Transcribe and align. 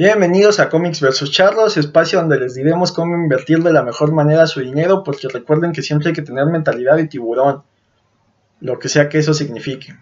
Bienvenidos 0.00 0.60
a 0.60 0.68
Comics 0.68 1.00
vs 1.00 1.32
Charlos, 1.32 1.76
espacio 1.76 2.20
donde 2.20 2.38
les 2.38 2.54
diremos 2.54 2.92
cómo 2.92 3.16
invertir 3.16 3.64
de 3.64 3.72
la 3.72 3.82
mejor 3.82 4.12
manera 4.12 4.46
su 4.46 4.60
dinero, 4.60 5.02
porque 5.02 5.26
recuerden 5.26 5.72
que 5.72 5.82
siempre 5.82 6.10
hay 6.10 6.14
que 6.14 6.22
tener 6.22 6.46
mentalidad 6.46 6.94
de 6.94 7.08
tiburón, 7.08 7.64
lo 8.60 8.78
que 8.78 8.88
sea 8.88 9.08
que 9.08 9.18
eso 9.18 9.34
signifique. 9.34 9.96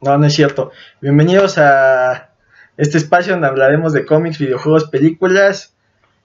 No, 0.00 0.16
no 0.16 0.24
es 0.24 0.32
cierto. 0.32 0.72
Bienvenidos 1.02 1.58
a 1.58 2.30
este 2.78 2.96
espacio 2.96 3.34
donde 3.34 3.48
hablaremos 3.48 3.92
de 3.92 4.06
cómics, 4.06 4.38
videojuegos, 4.38 4.88
películas 4.88 5.74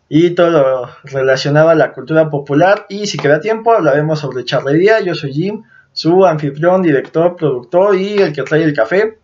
y 0.07 0.29
todo 0.29 0.49
lo 0.49 0.89
relacionado 1.03 1.67
a 1.67 1.75
la 1.75 1.91
cultura 1.91 2.29
popular. 2.29 2.85
Y 2.87 3.07
si 3.07 3.17
queda 3.17 3.41
tiempo, 3.41 3.73
hablaremos 3.73 4.19
sobre 4.19 4.45
charlería. 4.45 5.01
Yo 5.01 5.13
soy 5.13 5.33
Jim, 5.33 5.63
su 5.91 6.25
anfitrión, 6.25 6.83
director, 6.83 7.35
productor 7.35 7.97
y 7.97 8.19
el 8.19 8.31
que 8.31 8.43
trae 8.43 8.63
el 8.63 8.73
café. 8.73 9.19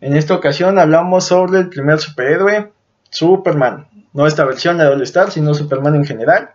En 0.00 0.16
esta 0.16 0.34
ocasión 0.34 0.78
hablamos 0.78 1.24
sobre 1.24 1.58
el 1.58 1.68
primer 1.68 1.98
superhéroe, 1.98 2.77
Superman. 3.10 3.86
No 4.12 4.26
esta 4.26 4.44
versión 4.44 4.78
de 4.78 4.86
All 4.86 5.02
Star, 5.02 5.30
sino 5.30 5.54
Superman 5.54 5.94
en 5.94 6.04
general. 6.04 6.50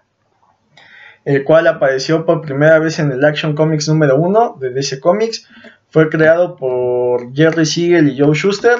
El 1.25 1.43
cual 1.43 1.67
apareció 1.67 2.25
por 2.25 2.41
primera 2.41 2.79
vez 2.79 2.99
en 2.99 3.11
el 3.11 3.23
Action 3.23 3.55
Comics 3.55 3.87
número 3.87 4.17
1 4.17 4.57
de 4.59 4.71
DC 4.71 4.99
Comics. 4.99 5.47
Fue 5.89 6.09
creado 6.09 6.55
por 6.55 7.33
Jerry 7.33 7.65
Siegel 7.65 8.09
y 8.09 8.19
Joe 8.19 8.35
Schuster. 8.35 8.77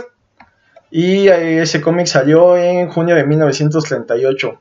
Y 0.95 1.27
ese 1.27 1.81
cómic 1.81 2.05
salió 2.05 2.55
en 2.55 2.87
junio 2.87 3.15
de 3.15 3.25
1938. 3.25 4.59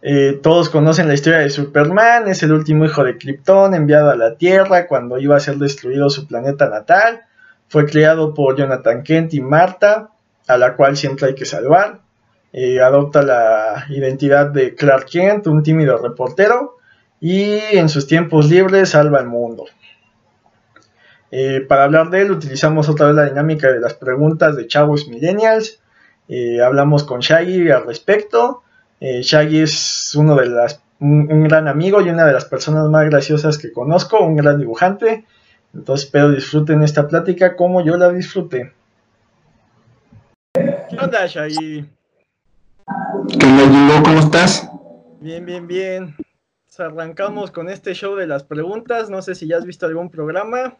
Eh, 0.00 0.40
todos 0.42 0.70
conocen 0.70 1.08
la 1.08 1.14
historia 1.14 1.40
de 1.40 1.50
Superman, 1.50 2.26
es 2.26 2.42
el 2.42 2.52
último 2.52 2.86
hijo 2.86 3.04
de 3.04 3.18
Krypton 3.18 3.74
enviado 3.74 4.10
a 4.10 4.16
la 4.16 4.36
Tierra 4.36 4.88
cuando 4.88 5.18
iba 5.18 5.36
a 5.36 5.40
ser 5.40 5.56
destruido 5.56 6.08
su 6.08 6.26
planeta 6.26 6.70
natal. 6.70 7.22
Fue 7.68 7.84
creado 7.84 8.32
por 8.32 8.56
Jonathan 8.56 9.02
Kent 9.02 9.34
y 9.34 9.42
Marta, 9.42 10.11
a 10.46 10.56
la 10.56 10.76
cual 10.76 10.96
siempre 10.96 11.28
hay 11.28 11.34
que 11.34 11.44
salvar. 11.44 12.00
Eh, 12.52 12.80
adopta 12.80 13.22
la 13.22 13.86
identidad 13.88 14.50
de 14.50 14.74
Clark 14.74 15.06
Kent, 15.06 15.46
un 15.46 15.62
tímido 15.62 15.96
reportero, 15.96 16.76
y 17.20 17.52
en 17.72 17.88
sus 17.88 18.06
tiempos 18.06 18.50
libres 18.50 18.90
salva 18.90 19.20
el 19.20 19.26
mundo. 19.26 19.66
Eh, 21.30 21.64
para 21.66 21.84
hablar 21.84 22.10
de 22.10 22.22
él 22.22 22.30
utilizamos 22.30 22.88
otra 22.88 23.06
vez 23.06 23.16
la 23.16 23.24
dinámica 23.24 23.72
de 23.72 23.80
las 23.80 23.94
preguntas 23.94 24.56
de 24.56 24.66
chavos 24.66 25.08
millennials. 25.08 25.80
hablamos 26.62 27.04
con 27.04 27.20
Shaggy 27.20 27.70
al 27.70 27.86
respecto 27.86 28.62
eh, 29.04 29.22
Shaggy 29.22 29.62
es 29.62 30.14
uno 30.14 30.36
de 30.36 30.46
las, 30.46 30.80
un, 31.00 31.42
gran 31.42 31.66
amigo 31.66 32.00
y 32.00 32.08
una 32.08 32.24
de 32.24 32.32
las 32.32 32.44
personas 32.44 32.88
más 32.88 33.04
graciosas 33.06 33.58
que 33.58 33.72
conozco, 33.72 34.20
un 34.20 34.36
gran 34.36 34.60
dibujante. 34.60 35.24
Entonces 35.74 36.06
espero 36.06 36.30
disfruten 36.30 36.84
esta 36.84 37.08
plática 37.08 37.56
como 37.56 37.84
yo 37.84 37.96
la 37.96 38.12
disfruté. 38.12 38.72
¿Qué 41.12 41.16
onda, 41.18 41.26
Shaggy? 41.26 41.84
¿Qué 43.38 44.00
¿Cómo 44.02 44.18
estás? 44.18 44.66
Bien, 45.20 45.44
bien, 45.44 45.66
bien. 45.66 46.16
arrancamos 46.78 47.50
con 47.50 47.68
este 47.68 47.92
show 47.92 48.16
de 48.16 48.26
las 48.26 48.44
preguntas. 48.44 49.10
No 49.10 49.20
sé 49.20 49.34
si 49.34 49.46
ya 49.46 49.58
has 49.58 49.66
visto 49.66 49.84
algún 49.84 50.08
programa. 50.08 50.74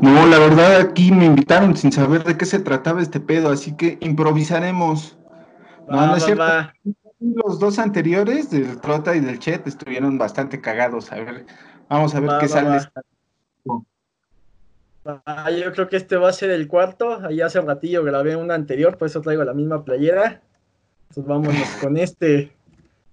No, 0.00 0.26
la 0.26 0.38
verdad 0.38 0.80
aquí 0.80 1.12
me 1.12 1.26
invitaron 1.26 1.76
sin 1.76 1.92
saber 1.92 2.24
de 2.24 2.38
qué 2.38 2.46
se 2.46 2.58
trataba 2.58 3.02
este 3.02 3.20
pedo, 3.20 3.50
así 3.50 3.76
que 3.76 3.98
improvisaremos. 4.00 5.18
No, 5.90 6.06
no 6.06 6.16
es 6.16 6.24
cierto. 6.24 6.44
Los 7.20 7.58
dos 7.58 7.78
anteriores, 7.78 8.48
del 8.48 8.80
Trota 8.80 9.14
y 9.14 9.20
del 9.20 9.38
Chet, 9.38 9.66
estuvieron 9.66 10.16
bastante 10.16 10.62
cagados. 10.62 11.12
A 11.12 11.16
ver, 11.16 11.44
vamos 11.90 12.14
a 12.14 12.20
ver 12.20 12.30
qué 12.40 12.48
sale. 12.48 12.78
Ah, 15.24 15.50
yo 15.50 15.72
creo 15.72 15.88
que 15.88 15.96
este 15.96 16.16
va 16.16 16.28
a 16.28 16.32
ser 16.32 16.50
el 16.50 16.68
cuarto. 16.68 17.20
Ahí 17.24 17.40
hace 17.40 17.60
ratillo 17.60 18.02
grabé 18.04 18.36
un 18.36 18.50
anterior, 18.50 18.98
por 18.98 19.06
eso 19.06 19.20
traigo 19.20 19.44
la 19.44 19.54
misma 19.54 19.84
playera. 19.84 20.42
Entonces 21.08 21.26
vámonos 21.26 21.68
con 21.80 21.96
este. 21.96 22.52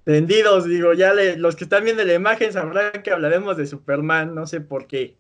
Tendidos, 0.03 0.65
digo, 0.65 0.93
ya 0.93 1.13
los 1.37 1.55
que 1.55 1.63
están 1.63 1.85
viendo 1.85 2.03
la 2.03 2.13
imagen 2.13 2.51
sabrán 2.51 3.01
que 3.03 3.11
hablaremos 3.11 3.55
de 3.55 3.65
Superman, 3.65 4.35
no 4.35 4.45
sé 4.45 4.59
por 4.59 4.87
qué. 4.87 5.17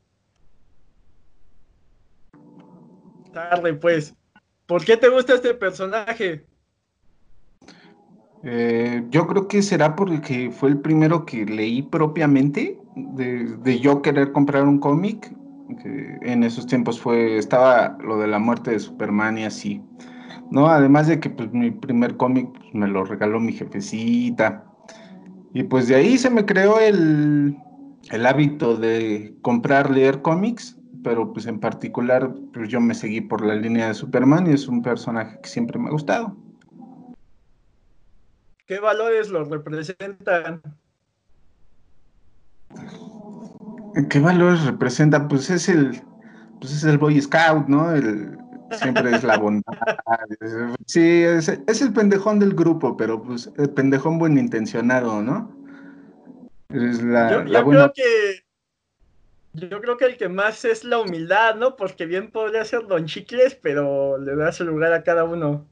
Tarde, 3.31 3.73
pues. 3.75 4.13
¿Por 4.65 4.83
qué 4.83 4.97
te 4.97 5.09
gusta 5.09 5.35
este 5.35 5.53
personaje? 5.53 6.45
Eh, 8.43 9.05
yo 9.09 9.25
creo 9.27 9.47
que 9.47 9.61
será 9.61 9.95
porque 9.95 10.51
fue 10.51 10.69
el 10.69 10.79
primero 10.79 11.25
que 11.25 11.45
leí 11.45 11.81
propiamente 11.81 12.77
de, 12.95 13.79
yo 13.79 14.01
querer 14.01 14.31
comprar 14.31 14.63
un 14.63 14.79
cómic. 14.79 15.31
En 16.21 16.43
esos 16.43 16.67
tiempos 16.67 16.99
fue 16.99 17.37
estaba 17.37 17.97
lo 18.03 18.17
de 18.17 18.27
la 18.27 18.39
muerte 18.39 18.71
de 18.71 18.79
Superman 18.79 19.37
y 19.37 19.45
así. 19.45 19.81
¿no? 20.53 20.67
Además 20.67 21.07
de 21.07 21.19
que 21.19 21.29
pues, 21.29 21.51
mi 21.51 21.71
primer 21.71 22.15
cómic 22.17 22.47
pues, 22.53 22.73
me 22.73 22.87
lo 22.87 23.03
regaló 23.03 23.39
mi 23.39 23.53
jefecita. 23.53 24.63
Y 25.53 25.63
pues 25.63 25.87
de 25.87 25.95
ahí 25.95 26.17
se 26.17 26.29
me 26.29 26.45
creó 26.45 26.79
el, 26.79 27.57
el 28.11 28.25
hábito 28.25 28.75
de 28.75 29.35
comprar, 29.41 29.89
leer 29.89 30.21
cómics, 30.21 30.79
pero 31.03 31.33
pues 31.33 31.45
en 31.47 31.59
particular 31.59 32.33
pues 32.53 32.69
yo 32.69 32.79
me 32.79 32.93
seguí 32.93 33.21
por 33.21 33.45
la 33.45 33.55
línea 33.55 33.87
de 33.87 33.93
Superman 33.93 34.47
y 34.47 34.51
es 34.51 34.67
un 34.67 34.81
personaje 34.81 35.39
que 35.41 35.49
siempre 35.49 35.79
me 35.79 35.87
ha 35.87 35.91
gustado. 35.91 36.35
¿Qué 38.65 38.79
valores 38.79 39.29
los 39.29 39.49
representan? 39.49 40.61
¿Qué 44.09 44.19
valores 44.19 44.65
representan? 44.65 45.27
Pues 45.27 45.49
es 45.49 45.69
el, 45.69 46.01
pues 46.59 46.73
es 46.73 46.83
el 46.83 46.97
Boy 46.97 47.21
Scout, 47.21 47.67
¿no? 47.67 47.93
El, 47.93 48.37
siempre 48.71 49.15
es 49.15 49.23
la 49.23 49.37
bondad. 49.37 49.73
sí, 50.85 51.23
es, 51.23 51.47
el 51.49 51.93
pendejón 51.93 52.39
del 52.39 52.53
grupo, 52.53 52.97
pero 52.97 53.21
pues 53.21 53.49
el 53.57 53.69
pendejón 53.69 54.17
buen 54.17 54.37
intencionado, 54.37 55.21
¿no? 55.21 55.51
Es 56.69 57.03
la, 57.03 57.45
yo, 57.45 57.65
creo 57.65 57.93
que 57.93 58.43
yo 59.53 59.79
creo 59.79 59.97
que 59.97 60.05
el 60.05 60.17
que 60.17 60.29
más 60.29 60.65
es 60.65 60.83
la 60.83 60.99
humildad, 60.99 61.55
¿no? 61.55 61.75
Porque 61.75 62.07
bien 62.07 62.31
podría 62.31 62.65
ser 62.65 62.87
Don 62.87 63.05
Chicles, 63.05 63.55
pero 63.61 64.17
le 64.17 64.35
da 64.35 64.51
su 64.51 64.65
lugar 64.65 64.91
a 64.93 65.03
cada 65.03 65.23
uno. 65.23 65.67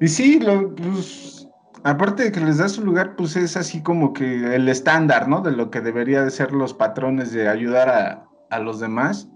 Y 0.00 0.08
sí, 0.08 0.38
lo, 0.38 0.74
pues, 0.74 1.47
aparte 1.84 2.24
de 2.24 2.32
que 2.32 2.40
les 2.40 2.58
da 2.58 2.68
su 2.68 2.84
lugar, 2.84 3.16
pues 3.16 3.36
es 3.36 3.56
así 3.56 3.82
como 3.82 4.12
que 4.12 4.54
el 4.54 4.68
estándar, 4.68 5.28
¿no? 5.28 5.40
De 5.40 5.52
lo 5.52 5.70
que 5.70 5.80
debería 5.80 6.22
de 6.22 6.30
ser 6.30 6.52
los 6.52 6.74
patrones 6.74 7.32
de 7.32 7.48
ayudar 7.48 7.88
a, 7.88 8.28
a 8.50 8.58
los 8.58 8.80
demás. 8.80 9.28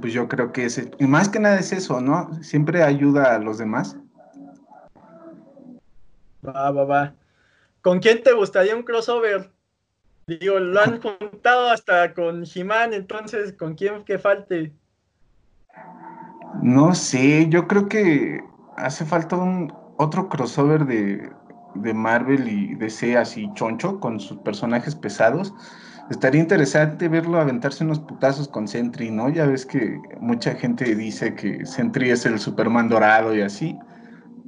Pues 0.00 0.12
yo 0.12 0.28
creo 0.28 0.52
que 0.52 0.64
es, 0.64 0.88
y 0.98 1.06
más 1.06 1.28
que 1.28 1.38
nada 1.38 1.58
es 1.58 1.72
eso, 1.72 2.00
¿no? 2.00 2.32
Siempre 2.42 2.82
ayuda 2.82 3.34
a 3.34 3.38
los 3.38 3.58
demás. 3.58 3.96
Va, 6.46 6.70
va, 6.70 6.84
va. 6.84 7.14
¿Con 7.80 8.00
quién 8.00 8.22
te 8.22 8.32
gustaría 8.32 8.74
un 8.74 8.82
crossover? 8.82 9.50
Digo, 10.26 10.58
lo 10.58 10.80
han 10.80 11.00
juntado 11.20 11.70
hasta 11.70 12.14
con 12.14 12.44
He-Man, 12.44 12.92
entonces, 12.92 13.52
¿con 13.52 13.74
quién 13.74 14.04
que 14.04 14.18
falte? 14.18 14.72
No 16.62 16.94
sé, 16.94 17.48
yo 17.48 17.68
creo 17.68 17.88
que 17.88 18.42
hace 18.76 19.04
falta 19.04 19.36
un 19.36 19.72
otro 19.96 20.28
crossover 20.28 20.86
de, 20.86 21.30
Marvel 21.74 22.48
y 22.48 22.74
DC 22.74 23.16
así 23.16 23.50
choncho 23.54 24.00
con 24.00 24.20
sus 24.20 24.38
personajes 24.38 24.94
pesados. 24.94 25.54
Estaría 26.10 26.40
interesante 26.40 27.08
verlo 27.08 27.40
aventarse 27.40 27.82
unos 27.82 27.98
putazos 27.98 28.48
con 28.48 28.68
Sentry, 28.68 29.10
¿no? 29.10 29.30
Ya 29.30 29.46
ves 29.46 29.64
que 29.64 29.98
mucha 30.20 30.54
gente 30.54 30.94
dice 30.94 31.34
que 31.34 31.64
Sentry 31.64 32.10
es 32.10 32.26
el 32.26 32.38
Superman 32.38 32.88
dorado 32.88 33.34
y 33.34 33.40
así. 33.40 33.78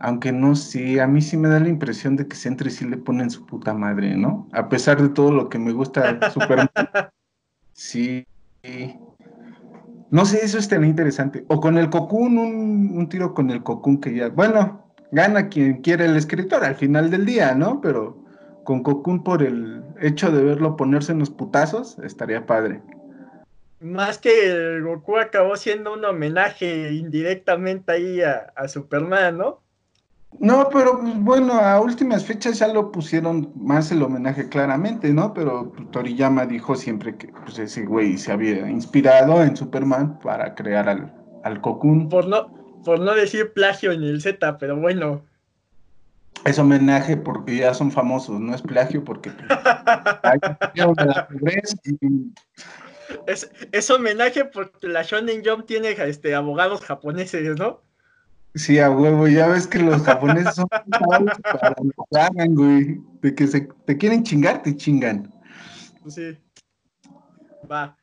Aunque 0.01 0.33
no 0.33 0.55
sé, 0.55 1.01
a 1.01 1.07
mí 1.07 1.23
sí 1.23 1.39
me 1.39 1.49
da 1.49 1.59
la 1.59 1.69
impresión 1.69 2.17
de 2.17 2.29
que 2.29 2.37
Sentry 2.37 2.71
sí 2.71 2.85
le 2.85 2.99
ponen 2.99 3.31
su 3.31 3.47
puta 3.47 3.73
madre, 3.73 4.15
¿no? 4.17 4.47
A 4.53 4.69
pesar 4.69 5.01
de 5.01 5.09
todo 5.09 5.33
lo 5.33 5.49
que 5.49 5.59
me 5.59 5.73
gusta 5.73 6.31
Superman. 6.31 6.69
sí. 7.73 8.27
No 10.11 10.25
sé, 10.25 10.45
eso 10.45 10.59
estaría 10.59 10.87
interesante. 10.87 11.45
O 11.49 11.61
con 11.61 11.79
el 11.79 11.91
Cocoon, 11.91 12.39
un, 12.39 13.09
tiro 13.09 13.35
con 13.35 13.51
el 13.51 13.63
Cocoon 13.63 14.01
que 14.01 14.15
ya, 14.15 14.29
bueno, 14.29 14.86
gana 15.13 15.49
quien 15.49 15.83
quiere 15.83 16.07
el 16.07 16.17
escritor 16.17 16.65
al 16.65 16.75
final 16.75 17.11
del 17.11 17.27
día, 17.27 17.55
¿no? 17.55 17.81
Pero 17.81 18.17
con 18.65 18.83
Cocoon 18.83 19.23
por 19.23 19.43
el 19.43 19.83
hecho 20.01 20.31
de 20.31 20.43
verlo 20.43 20.77
ponerse 20.77 21.13
en 21.13 21.21
los 21.21 21.31
putazos, 21.31 21.99
estaría 22.01 22.47
padre. 22.47 22.83
Más 23.81 24.19
que 24.19 24.47
el 24.47 24.83
Goku 24.83 25.19
acabó 25.19 25.57
siendo 25.57 25.93
un 25.93 26.05
homenaje 26.05 26.93
indirectamente 26.93 27.93
ahí 27.93 28.23
a, 28.23 28.53
a 28.57 28.69
Superman, 28.69 29.39
¿no? 29.39 29.61
No, 30.39 30.69
pero 30.71 31.01
pues, 31.01 31.19
bueno, 31.21 31.55
a 31.55 31.81
últimas 31.81 32.25
fechas 32.25 32.59
ya 32.59 32.69
lo 32.69 32.91
pusieron 32.91 33.53
más 33.55 33.91
el 33.93 34.03
homenaje 34.03 34.49
claramente, 34.49 35.13
¿no? 35.13 35.33
Pero 35.33 35.73
Toriyama 35.93 36.47
dijo 36.47 36.75
siempre 36.75 37.17
que 37.17 37.29
pues, 37.45 37.59
ese 37.59 37.85
güey 37.85 38.19
se 38.19 38.33
había 38.33 38.69
inspirado 38.69 39.43
en 39.43 39.57
Superman 39.57 40.19
para 40.19 40.55
crear 40.55 40.89
al, 40.89 41.15
al 41.45 41.61
Cocoon. 41.61 42.09
Por 42.09 42.27
no, 42.27 42.51
por 42.87 43.01
no 43.01 43.17
decir 43.17 43.53
plagio 43.53 43.91
en 43.91 44.05
el 44.05 44.23
Z, 44.23 44.59
pero 44.59 44.77
bueno. 44.77 45.25
Es 46.45 46.57
homenaje 46.57 47.17
porque 47.17 47.57
ya 47.57 47.75
son 47.75 47.91
famosos, 47.91 48.39
no 48.39 48.55
es 48.55 48.63
plagio 48.63 49.03
porque 49.03 49.31
es, 53.27 53.51
es 53.73 53.91
homenaje 53.91 54.45
porque 54.45 54.87
la 54.87 55.03
Shonen 55.03 55.43
Jump 55.45 55.67
tiene 55.67 55.91
este, 55.91 56.37
abogados 56.37 56.81
japoneses, 56.83 57.59
¿no? 57.59 57.83
Sí, 58.55 58.79
a 58.79 58.89
huevo, 58.89 59.27
ya 59.27 59.49
ves 59.49 59.67
que 59.67 59.81
los 59.81 60.03
japoneses 60.03 60.55
son 60.55 60.69
para 60.69 61.75
que 61.75 62.21
hagan, 62.21 62.55
güey. 62.55 63.01
De 63.21 63.35
que 63.35 63.49
se, 63.49 63.69
te 63.85 63.99
quieren 63.99 64.23
chingar, 64.23 64.63
te 64.63 64.77
chingan. 64.77 65.35
Sí. 66.07 66.39
Va. 67.69 67.99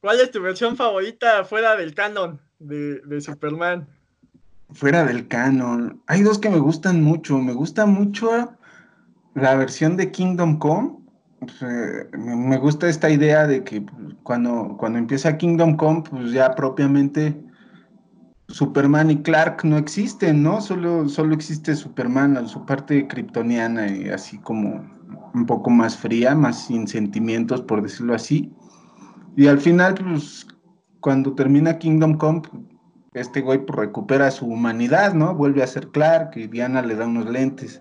¿Cuál 0.00 0.18
es 0.18 0.32
tu 0.32 0.42
versión 0.42 0.76
favorita 0.76 1.44
fuera 1.44 1.76
del 1.76 1.94
canon 1.94 2.40
de, 2.58 3.00
de 3.02 3.20
Superman? 3.20 3.93
Fuera 4.74 5.04
del 5.04 5.28
canon. 5.28 6.02
Hay 6.06 6.22
dos 6.22 6.38
que 6.38 6.50
me 6.50 6.58
gustan 6.58 7.02
mucho. 7.02 7.38
Me 7.38 7.52
gusta 7.52 7.86
mucho 7.86 8.56
la 9.34 9.54
versión 9.54 9.96
de 9.96 10.10
Kingdom 10.10 10.58
Come. 10.58 10.96
Pues, 11.38 11.62
eh, 11.62 12.08
me 12.16 12.58
gusta 12.58 12.88
esta 12.88 13.08
idea 13.08 13.46
de 13.46 13.62
que 13.62 13.84
cuando, 14.24 14.76
cuando 14.78 14.98
empieza 14.98 15.36
Kingdom 15.36 15.76
Come, 15.76 16.02
pues 16.08 16.32
ya 16.32 16.54
propiamente 16.54 17.40
Superman 18.48 19.10
y 19.10 19.22
Clark 19.22 19.64
no 19.64 19.78
existen, 19.78 20.42
¿no? 20.42 20.60
Solo, 20.60 21.08
solo 21.08 21.34
existe 21.34 21.74
Superman, 21.76 22.46
su 22.48 22.64
parte 22.66 23.06
kryptoniana 23.06 23.88
y 23.88 24.08
así 24.08 24.38
como 24.38 24.84
un 25.34 25.46
poco 25.46 25.70
más 25.70 25.96
fría, 25.96 26.34
más 26.34 26.66
sin 26.66 26.86
sentimientos, 26.86 27.62
por 27.62 27.82
decirlo 27.82 28.14
así. 28.14 28.52
Y 29.36 29.46
al 29.46 29.58
final, 29.58 29.94
pues, 29.94 30.46
cuando 31.00 31.34
termina 31.34 31.78
Kingdom 31.78 32.16
Come, 32.16 32.42
este 33.14 33.40
güey 33.40 33.64
pues, 33.64 33.78
recupera 33.78 34.30
su 34.30 34.46
humanidad, 34.46 35.14
¿no? 35.14 35.34
Vuelve 35.34 35.62
a 35.62 35.68
ser 35.68 35.88
Clark 35.88 36.32
y 36.36 36.48
Diana 36.48 36.82
le 36.82 36.96
da 36.96 37.06
unos 37.06 37.30
lentes. 37.30 37.80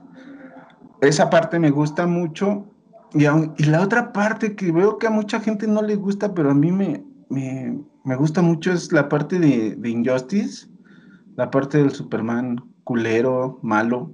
Esa 1.02 1.30
parte 1.30 1.60
me 1.60 1.72
gusta 1.72 2.06
mucho. 2.08 2.66
Y, 3.14 3.26
la 3.66 3.82
otra 3.82 4.14
parte 4.14 4.56
que 4.56 4.72
veo 4.72 4.98
que 4.98 5.08
a 5.08 5.12
mucha 5.12 5.40
gente 5.40 5.68
no 5.68 5.82
le 5.82 5.96
gusta, 5.96 6.34
pero 6.34 6.52
a 6.52 6.54
mí 6.54 6.72
me, 6.72 7.04
me, 7.30 8.16
gusta 8.16 8.42
mucho 8.42 8.72
es 8.72 8.92
la 8.92 9.10
parte 9.10 9.40
de, 9.40 9.76
de, 9.76 9.90
Injustice, 9.90 10.68
la 11.36 11.52
parte 11.52 11.80
del 11.80 11.92
Superman 11.92 12.64
culero, 12.84 13.60
malo. 13.64 14.14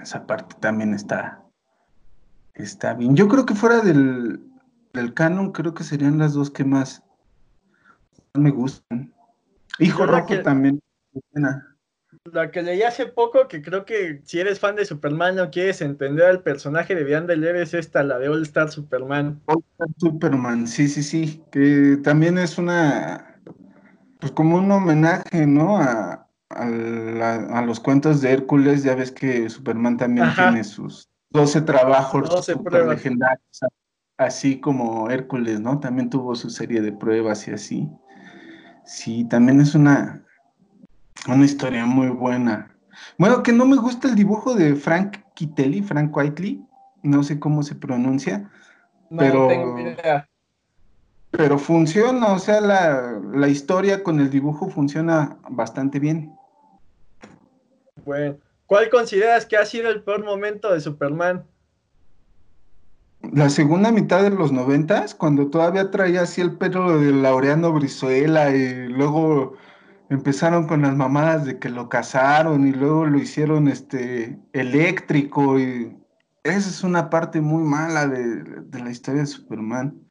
Esa 0.00 0.26
parte 0.26 0.56
también 0.58 0.92
está, 0.92 1.40
está 2.54 2.94
bien. 2.94 3.14
Yo 3.14 3.28
creo 3.28 3.46
que 3.46 3.54
fuera 3.54 3.80
del, 3.80 4.40
del 4.92 5.14
canon, 5.14 5.52
creo 5.52 5.72
que 5.72 5.84
serían 5.84 6.18
las 6.18 6.32
dos 6.34 6.50
que 6.50 6.64
más 6.64 7.04
me 8.34 8.50
gustan. 8.50 9.11
Hijo 9.78 10.06
Rojo 10.06 10.42
también. 10.42 10.80
La 12.32 12.50
que 12.50 12.62
leí 12.62 12.82
hace 12.82 13.06
poco, 13.06 13.48
que 13.48 13.62
creo 13.62 13.84
que 13.84 14.20
si 14.24 14.38
eres 14.38 14.60
fan 14.60 14.76
de 14.76 14.84
Superman 14.84 15.38
o 15.40 15.50
quieres 15.50 15.80
entender 15.80 16.26
al 16.26 16.42
personaje 16.42 16.94
de 16.94 17.04
de 17.04 17.36
leer, 17.36 17.56
es 17.56 17.74
esta, 17.74 18.02
la 18.02 18.18
de 18.18 18.28
All 18.28 18.42
Star 18.42 18.70
Superman. 18.70 19.40
All 19.46 19.64
Star 19.72 19.88
Superman, 19.98 20.66
sí, 20.68 20.88
sí, 20.88 21.02
sí. 21.02 21.42
Que 21.50 21.98
también 22.02 22.38
es 22.38 22.58
una. 22.58 23.40
Pues 24.20 24.30
como 24.32 24.56
un 24.56 24.70
homenaje, 24.70 25.46
¿no? 25.46 25.78
A, 25.78 26.28
a, 26.50 27.62
los 27.62 27.80
cuentos 27.80 28.20
de 28.20 28.32
Hércules. 28.32 28.84
Ya 28.84 28.94
ves 28.94 29.10
que 29.10 29.48
Superman 29.50 29.96
también 29.96 30.28
tiene 30.36 30.62
sus 30.62 31.08
12 31.30 31.62
trabajos 31.62 32.28
12 32.28 32.56
legendarios 32.86 33.60
así 34.18 34.60
como 34.60 35.10
Hércules, 35.10 35.60
¿no? 35.60 35.80
También 35.80 36.10
tuvo 36.10 36.34
su 36.34 36.50
serie 36.50 36.80
de 36.80 36.92
pruebas 36.92 37.46
y 37.48 37.52
así. 37.52 37.88
Sí, 38.84 39.24
también 39.24 39.60
es 39.60 39.74
una, 39.74 40.24
una 41.28 41.44
historia 41.44 41.86
muy 41.86 42.08
buena. 42.08 42.74
Bueno, 43.18 43.42
que 43.42 43.52
no 43.52 43.64
me 43.64 43.76
gusta 43.76 44.08
el 44.08 44.14
dibujo 44.14 44.54
de 44.54 44.74
Frank 44.74 45.18
Kitelli, 45.34 45.82
Frank 45.82 46.14
Whiteley, 46.16 46.64
no 47.02 47.22
sé 47.22 47.38
cómo 47.38 47.62
se 47.62 47.74
pronuncia, 47.74 48.50
no, 49.10 49.18
pero... 49.18 49.48
tengo 49.48 49.78
idea. 49.78 50.28
Pero 51.30 51.58
funciona, 51.58 52.26
o 52.26 52.38
sea, 52.38 52.60
la, 52.60 53.18
la 53.32 53.48
historia 53.48 54.02
con 54.02 54.20
el 54.20 54.28
dibujo 54.28 54.68
funciona 54.68 55.38
bastante 55.48 55.98
bien. 55.98 56.36
Bueno, 58.04 58.36
¿cuál 58.66 58.90
consideras 58.90 59.46
que 59.46 59.56
ha 59.56 59.64
sido 59.64 59.88
el 59.88 60.02
peor 60.02 60.24
momento 60.24 60.70
de 60.70 60.80
Superman? 60.80 61.46
La 63.30 63.48
segunda 63.50 63.92
mitad 63.92 64.22
de 64.22 64.30
los 64.30 64.52
noventas, 64.52 65.14
cuando 65.14 65.48
todavía 65.48 65.90
traía 65.90 66.22
así 66.22 66.40
el 66.40 66.56
pelo 66.58 66.98
de 66.98 67.12
Laureano 67.12 67.72
Brizuela 67.72 68.50
y 68.54 68.88
luego 68.88 69.54
empezaron 70.10 70.66
con 70.66 70.82
las 70.82 70.96
mamadas 70.96 71.44
de 71.44 71.58
que 71.58 71.68
lo 71.68 71.88
casaron 71.88 72.66
y 72.66 72.72
luego 72.72 73.06
lo 73.06 73.18
hicieron 73.18 73.68
este 73.68 74.38
eléctrico 74.52 75.58
y 75.58 75.96
esa 76.42 76.68
es 76.68 76.82
una 76.82 77.08
parte 77.08 77.40
muy 77.40 77.62
mala 77.62 78.08
de, 78.08 78.42
de 78.42 78.78
la 78.80 78.90
historia 78.90 79.22
de 79.22 79.26
Superman 79.26 80.02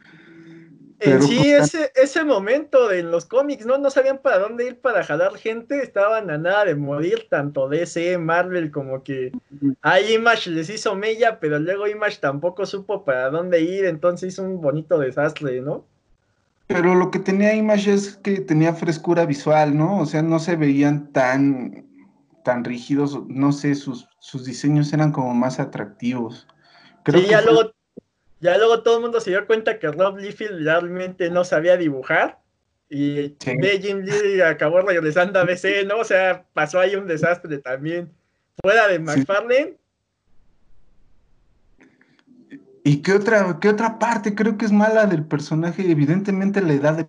en 1.03 1.24
sí, 1.24 1.38
pues, 1.38 1.74
ese, 1.74 1.92
ese 1.95 2.24
momento 2.24 2.88
de 2.88 3.01
los 3.01 3.25
cómics, 3.25 3.65
¿no? 3.65 3.80
No 3.80 3.89
sabían 3.89 4.19
para 4.19 4.38
dónde 4.38 4.68
ir 4.68 4.80
para 4.80 5.03
jalar 5.03 5.36
gente, 5.36 5.81
estaban 5.81 6.30
a 6.30 6.38
nada 6.38 6.65
de 6.65 6.75
morir, 6.75 7.27
tanto 7.27 7.68
DC, 7.68 8.19
Marvel, 8.19 8.71
como 8.71 9.03
que 9.03 9.31
a 9.81 10.00
Image 10.00 10.51
les 10.51 10.69
hizo 10.69 10.95
mella, 10.95 11.39
pero 11.39 11.57
luego 11.57 11.88
Image 11.88 12.19
tampoco 12.19 12.68
supo 12.68 13.03
para 13.03 13.31
dónde 13.31 13.62
ir, 13.62 13.86
entonces 13.86 14.33
hizo 14.33 14.44
un 14.44 14.62
bonito 14.62 15.00
desastre, 15.00 15.59
¿no? 15.62 15.86
Pero 16.68 16.94
lo 16.94 17.09
que 17.09 17.19
tenía 17.19 17.56
Image 17.56 17.92
es 17.92 18.18
que 18.18 18.39
tenía 18.39 18.74
frescura 18.74 19.25
visual, 19.25 19.75
¿no? 19.75 20.00
O 20.00 20.06
sea, 20.06 20.21
no 20.21 20.38
se 20.38 20.56
veían 20.56 21.12
tan, 21.12 21.83
tan 22.44 22.63
rígidos, 22.63 23.19
no 23.27 23.51
sé, 23.51 23.74
sus, 23.74 24.07
sus 24.19 24.45
diseños 24.45 24.94
eran 24.94 25.12
como 25.12 25.33
más 25.33 25.59
atractivos. 25.59 26.48
Creo 27.03 27.21
sí, 27.21 27.27
ya 27.27 27.42
luego 27.42 27.71
ya 28.41 28.57
luego 28.57 28.81
todo 28.81 28.97
el 28.97 29.03
mundo 29.03 29.21
se 29.21 29.29
dio 29.29 29.45
cuenta 29.45 29.77
que 29.77 29.88
Rob 29.88 30.17
Liefeld 30.17 30.63
realmente 30.63 31.29
no 31.29 31.43
sabía 31.43 31.77
dibujar. 31.77 32.39
Y 32.89 33.38
Jim 33.39 33.99
Lee 33.99 34.41
acabó 34.41 34.81
regresando 34.81 35.39
a 35.39 35.45
BC, 35.45 35.85
¿no? 35.88 35.99
O 35.99 36.03
sea, 36.03 36.43
pasó 36.51 36.79
ahí 36.79 36.95
un 36.95 37.07
desastre 37.07 37.60
también. 37.60 38.12
Fuera 38.62 38.88
de 38.88 39.00
McFarlane. 39.00 39.77
¿Y 42.83 43.01
qué 43.03 43.13
otra, 43.13 43.60
qué 43.62 43.69
otra 43.69 44.00
parte 44.00 44.36
creo 44.36 44.57
que 44.57 44.65
es 44.65 44.71
mala 44.71 45.05
del 45.05 45.24
personaje? 45.24 45.89
Evidentemente 45.89 46.62
la 46.62 46.74
edad 46.74 46.93
de 46.95 47.07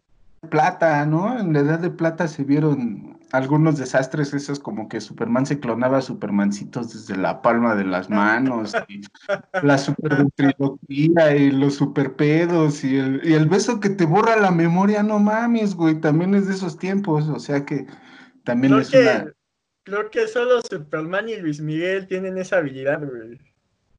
plata, 0.50 1.04
¿no? 1.06 1.40
En 1.40 1.52
la 1.54 1.60
edad 1.60 1.78
de 1.78 1.90
plata 1.90 2.28
se 2.28 2.44
vieron 2.44 3.11
algunos 3.32 3.78
desastres 3.78 4.34
esos 4.34 4.60
como 4.60 4.88
que 4.88 5.00
Superman 5.00 5.46
se 5.46 5.58
clonaba 5.58 5.98
a 5.98 6.02
Supermancitos 6.02 6.92
desde 6.92 7.20
la 7.20 7.40
palma 7.40 7.74
de 7.74 7.84
las 7.84 8.10
manos 8.10 8.74
y 8.88 9.00
la 9.62 9.78
superventriloquía 9.78 11.34
y 11.36 11.50
los 11.50 11.74
superpedos 11.74 12.84
y 12.84 12.98
el, 12.98 13.20
y 13.24 13.32
el 13.32 13.48
beso 13.48 13.80
que 13.80 13.88
te 13.88 14.04
borra 14.04 14.36
la 14.36 14.50
memoria, 14.50 15.02
no 15.02 15.18
mames, 15.18 15.74
güey, 15.74 15.98
también 15.98 16.34
es 16.34 16.46
de 16.46 16.54
esos 16.54 16.78
tiempos, 16.78 17.28
o 17.28 17.40
sea 17.40 17.64
que 17.64 17.86
también 18.44 18.74
es 18.74 18.92
una... 18.92 19.32
Creo 19.84 20.10
que 20.10 20.28
solo 20.28 20.60
Superman 20.62 21.28
y 21.28 21.36
Luis 21.36 21.60
Miguel 21.60 22.06
tienen 22.06 22.38
esa 22.38 22.58
habilidad, 22.58 23.00
güey. 23.00 23.40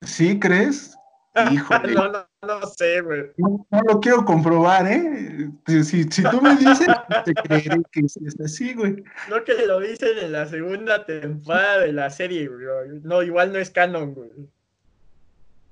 ¿Sí 0.02 0.40
crees? 0.40 0.96
Híjole. 1.52 1.94
no, 1.94 2.10
no, 2.10 2.28
no 2.44 2.66
sé, 2.68 3.02
güey. 3.02 3.32
No, 3.38 3.66
lo 3.88 4.00
quiero 4.00 4.24
comprobar, 4.26 4.88
¿eh? 4.88 5.50
Si, 5.66 6.04
si 6.04 6.24
tú 6.24 6.42
me 6.42 6.56
dices, 6.56 6.88
te 7.26 7.34
creeré 7.34 7.82
que 7.92 8.02
es 8.02 8.40
así, 8.44 8.74
güey. 8.74 9.04
Creo 9.28 9.44
que 9.44 9.66
lo 9.66 9.80
dicen 9.80 10.18
en 10.20 10.32
la 10.32 10.46
segunda 10.48 11.06
temporada 11.06 11.80
de 11.80 11.94
la 11.94 12.10
serie, 12.10 12.48
güey. 12.48 13.00
No, 13.04 13.24
igual 13.24 13.52
no 13.54 13.60
es 13.60 13.70
canon, 13.70 14.14
güey. 14.14 14.32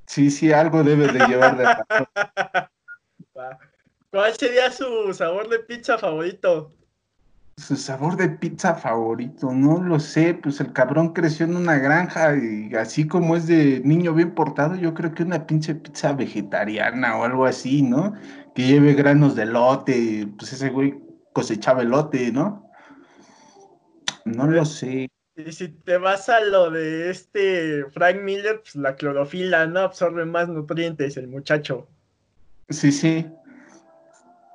Sí, 0.05 0.29
sí, 0.29 0.51
algo 0.51 0.83
debe 0.83 1.07
de 1.07 1.25
llevar 1.27 1.57
de 1.57 1.65
¿Cuál 4.11 4.33
sería 4.33 4.69
su 4.71 5.13
sabor 5.13 5.47
de 5.47 5.59
pizza 5.59 5.97
favorito? 5.97 6.73
Su 7.61 7.75
sabor 7.75 8.17
de 8.17 8.27
pizza 8.27 8.73
favorito, 8.73 9.51
no 9.51 9.83
lo 9.83 9.99
sé, 9.99 10.33
pues 10.33 10.59
el 10.61 10.73
cabrón 10.73 11.13
creció 11.13 11.45
en 11.45 11.55
una 11.55 11.77
granja 11.77 12.35
y 12.35 12.73
así 12.73 13.07
como 13.07 13.35
es 13.35 13.45
de 13.45 13.81
niño 13.85 14.15
bien 14.15 14.33
portado, 14.33 14.75
yo 14.75 14.95
creo 14.95 15.13
que 15.13 15.21
una 15.21 15.45
pinche 15.45 15.75
pizza 15.75 16.11
vegetariana 16.13 17.17
o 17.17 17.23
algo 17.23 17.45
así, 17.45 17.83
¿no? 17.83 18.13
Que 18.55 18.65
lleve 18.65 18.95
granos 18.95 19.35
de 19.35 19.45
lote, 19.45 20.27
pues 20.39 20.53
ese 20.53 20.69
güey 20.69 20.99
cosechaba 21.33 21.83
elote, 21.83 22.31
¿no? 22.31 22.67
No 24.25 24.47
lo 24.47 24.65
sé. 24.65 25.07
Y 25.35 25.51
si 25.51 25.67
te 25.67 25.97
vas 25.97 26.29
a 26.29 26.41
lo 26.41 26.71
de 26.71 27.11
este 27.11 27.85
Frank 27.91 28.23
Miller, 28.23 28.61
pues 28.61 28.75
la 28.75 28.95
clorofila, 28.95 29.67
¿no? 29.67 29.81
Absorbe 29.81 30.25
más 30.25 30.49
nutrientes 30.49 31.15
el 31.15 31.27
muchacho. 31.27 31.87
Sí, 32.69 32.91
sí. 32.91 33.27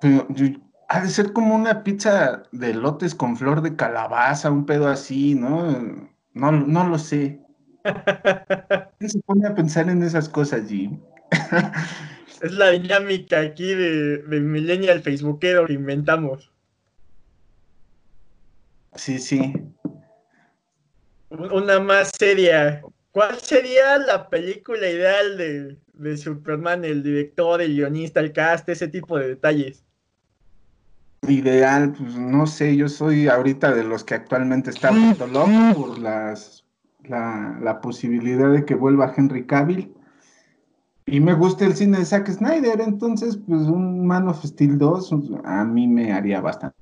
Pero 0.00 0.26
yo, 0.30 0.46
ha 0.88 1.00
de 1.00 1.08
ser 1.08 1.32
como 1.32 1.54
una 1.54 1.82
pizza 1.82 2.44
de 2.52 2.74
lotes 2.74 3.14
con 3.14 3.36
flor 3.36 3.62
de 3.62 3.76
calabaza, 3.76 4.50
un 4.50 4.66
pedo 4.66 4.88
así, 4.88 5.34
¿no? 5.34 6.10
No, 6.32 6.52
no 6.52 6.88
lo 6.88 6.98
sé. 6.98 7.40
¿Quién 8.98 9.10
se 9.10 9.20
pone 9.20 9.46
a 9.46 9.54
pensar 9.54 9.88
en 9.88 10.02
esas 10.02 10.28
cosas, 10.28 10.68
Jim? 10.68 11.00
es 12.42 12.52
la 12.52 12.70
dinámica 12.70 13.40
aquí 13.40 13.74
de, 13.74 14.18
de 14.18 14.40
Millennial 14.40 15.02
Facebookero 15.02 15.66
que 15.66 15.72
inventamos. 15.72 16.52
Sí, 18.94 19.18
sí. 19.18 19.52
Una 21.30 21.80
más 21.80 22.12
seria. 22.18 22.82
¿Cuál 23.10 23.38
sería 23.40 23.98
la 23.98 24.28
película 24.28 24.88
ideal 24.88 25.36
de, 25.36 25.78
de 25.94 26.16
Superman, 26.16 26.84
el 26.84 27.02
director, 27.02 27.60
el 27.60 27.74
guionista, 27.74 28.20
el 28.20 28.32
cast, 28.32 28.68
ese 28.68 28.88
tipo 28.88 29.18
de 29.18 29.28
detalles? 29.28 29.85
Ideal, 31.28 31.92
pues 31.92 32.16
no 32.16 32.46
sé, 32.46 32.76
yo 32.76 32.88
soy 32.88 33.28
ahorita 33.28 33.74
de 33.74 33.84
los 33.84 34.04
que 34.04 34.14
actualmente 34.14 34.70
está 34.70 34.90
loco 34.90 35.48
por 35.74 35.98
las, 35.98 36.64
la, 37.04 37.80
posibilidad 37.82 38.50
de 38.50 38.64
que 38.64 38.74
vuelva 38.74 39.12
Henry 39.16 39.46
Cavill. 39.46 39.92
Y 41.06 41.20
me 41.20 41.34
gusta 41.34 41.64
el 41.64 41.76
cine 41.76 41.98
de 41.98 42.04
Zack 42.04 42.28
Snyder, 42.28 42.80
entonces 42.80 43.36
pues 43.36 43.62
un 43.62 44.06
Man 44.06 44.28
of 44.28 44.44
Steel 44.44 44.76
2 44.76 45.14
a 45.44 45.64
mí 45.64 45.86
me 45.86 46.12
haría 46.12 46.40
bastante 46.40 46.76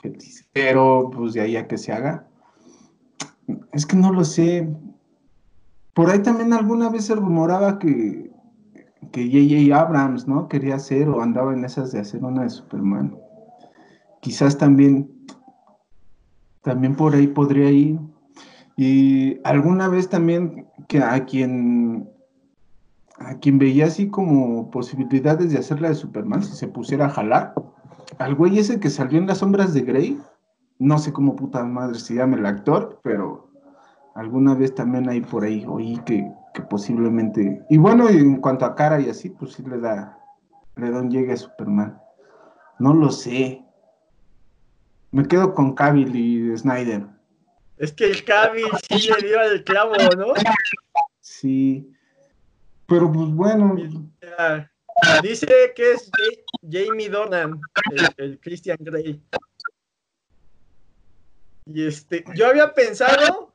feliz. 0.00 0.48
Pero 0.52 1.10
pues 1.14 1.34
de 1.34 1.42
ahí 1.42 1.56
a 1.56 1.66
que 1.66 1.76
se 1.76 1.92
haga, 1.92 2.26
es 3.72 3.84
que 3.84 3.96
no 3.96 4.12
lo 4.12 4.24
sé. 4.24 4.68
Por 5.92 6.10
ahí 6.10 6.20
también 6.20 6.52
alguna 6.52 6.88
vez 6.88 7.06
se 7.06 7.14
rumoraba 7.14 7.78
que 7.78 8.28
que 9.12 9.24
J.J. 9.26 9.80
Abrams, 9.80 10.26
¿no? 10.26 10.48
Quería 10.48 10.76
hacer 10.76 11.08
o 11.08 11.22
andaba 11.22 11.52
en 11.52 11.64
esas 11.64 11.92
de 11.92 12.00
hacer 12.00 12.24
una 12.24 12.42
de 12.42 12.50
Superman. 12.50 13.16
Quizás 14.20 14.58
también, 14.58 15.10
también 16.62 16.96
por 16.96 17.14
ahí 17.14 17.26
podría 17.26 17.70
ir. 17.70 17.98
Y 18.76 19.40
alguna 19.44 19.88
vez 19.88 20.08
también 20.08 20.66
que 20.86 21.02
a 21.02 21.24
quien, 21.24 22.08
a 23.18 23.34
quien 23.34 23.58
veía 23.58 23.86
así 23.86 24.08
como 24.08 24.70
posibilidades 24.70 25.50
de 25.50 25.58
hacer 25.58 25.80
la 25.80 25.88
de 25.88 25.94
Superman, 25.94 26.42
si 26.42 26.54
se 26.54 26.68
pusiera 26.68 27.06
a 27.06 27.10
jalar, 27.10 27.54
al 28.18 28.34
güey 28.34 28.58
ese 28.58 28.80
que 28.80 28.90
salió 28.90 29.18
en 29.18 29.26
las 29.26 29.38
sombras 29.38 29.74
de 29.74 29.82
Grey, 29.82 30.20
no 30.78 30.98
sé 30.98 31.12
cómo 31.12 31.36
puta 31.36 31.64
madre 31.64 31.98
se 31.98 32.14
llama 32.14 32.36
el 32.36 32.46
actor, 32.46 33.00
pero 33.02 33.50
alguna 34.14 34.54
vez 34.54 34.74
también 34.74 35.08
hay 35.08 35.20
por 35.20 35.44
ahí 35.44 35.64
oí 35.68 35.98
que, 36.06 36.32
posiblemente. 36.70 37.64
Y 37.68 37.78
bueno, 37.78 38.08
en 38.08 38.40
cuanto 38.40 38.64
a 38.64 38.74
cara 38.74 39.00
y 39.00 39.08
así, 39.08 39.30
pues 39.30 39.52
sí 39.52 39.62
le 39.62 39.78
da, 39.78 40.18
le 40.76 40.90
da 40.90 41.00
un 41.00 41.10
llegue 41.10 41.32
a 41.32 41.36
Superman. 41.36 42.00
No 42.78 42.94
lo 42.94 43.10
sé. 43.10 43.64
Me 45.10 45.26
quedo 45.26 45.54
con 45.54 45.74
Cavill 45.74 46.14
y 46.14 46.56
Snyder. 46.56 47.06
Es 47.78 47.92
que 47.92 48.06
el 48.06 48.24
Cavill 48.24 48.66
sí 48.88 49.08
le 49.08 49.28
dio 49.28 49.40
al 49.40 49.64
clavo, 49.64 49.94
¿no? 50.16 50.34
Sí. 51.20 51.92
Pero 52.86 53.10
pues 53.12 53.30
bueno. 53.30 53.76
Dice 55.22 55.46
que 55.76 55.92
es 55.92 56.10
Jamie 56.68 57.08
Dornan, 57.08 57.60
el, 58.16 58.38
Christian 58.40 58.78
Grey. 58.80 59.22
Y 61.66 61.86
este, 61.86 62.24
yo 62.34 62.48
había 62.48 62.72
pensado 62.72 63.54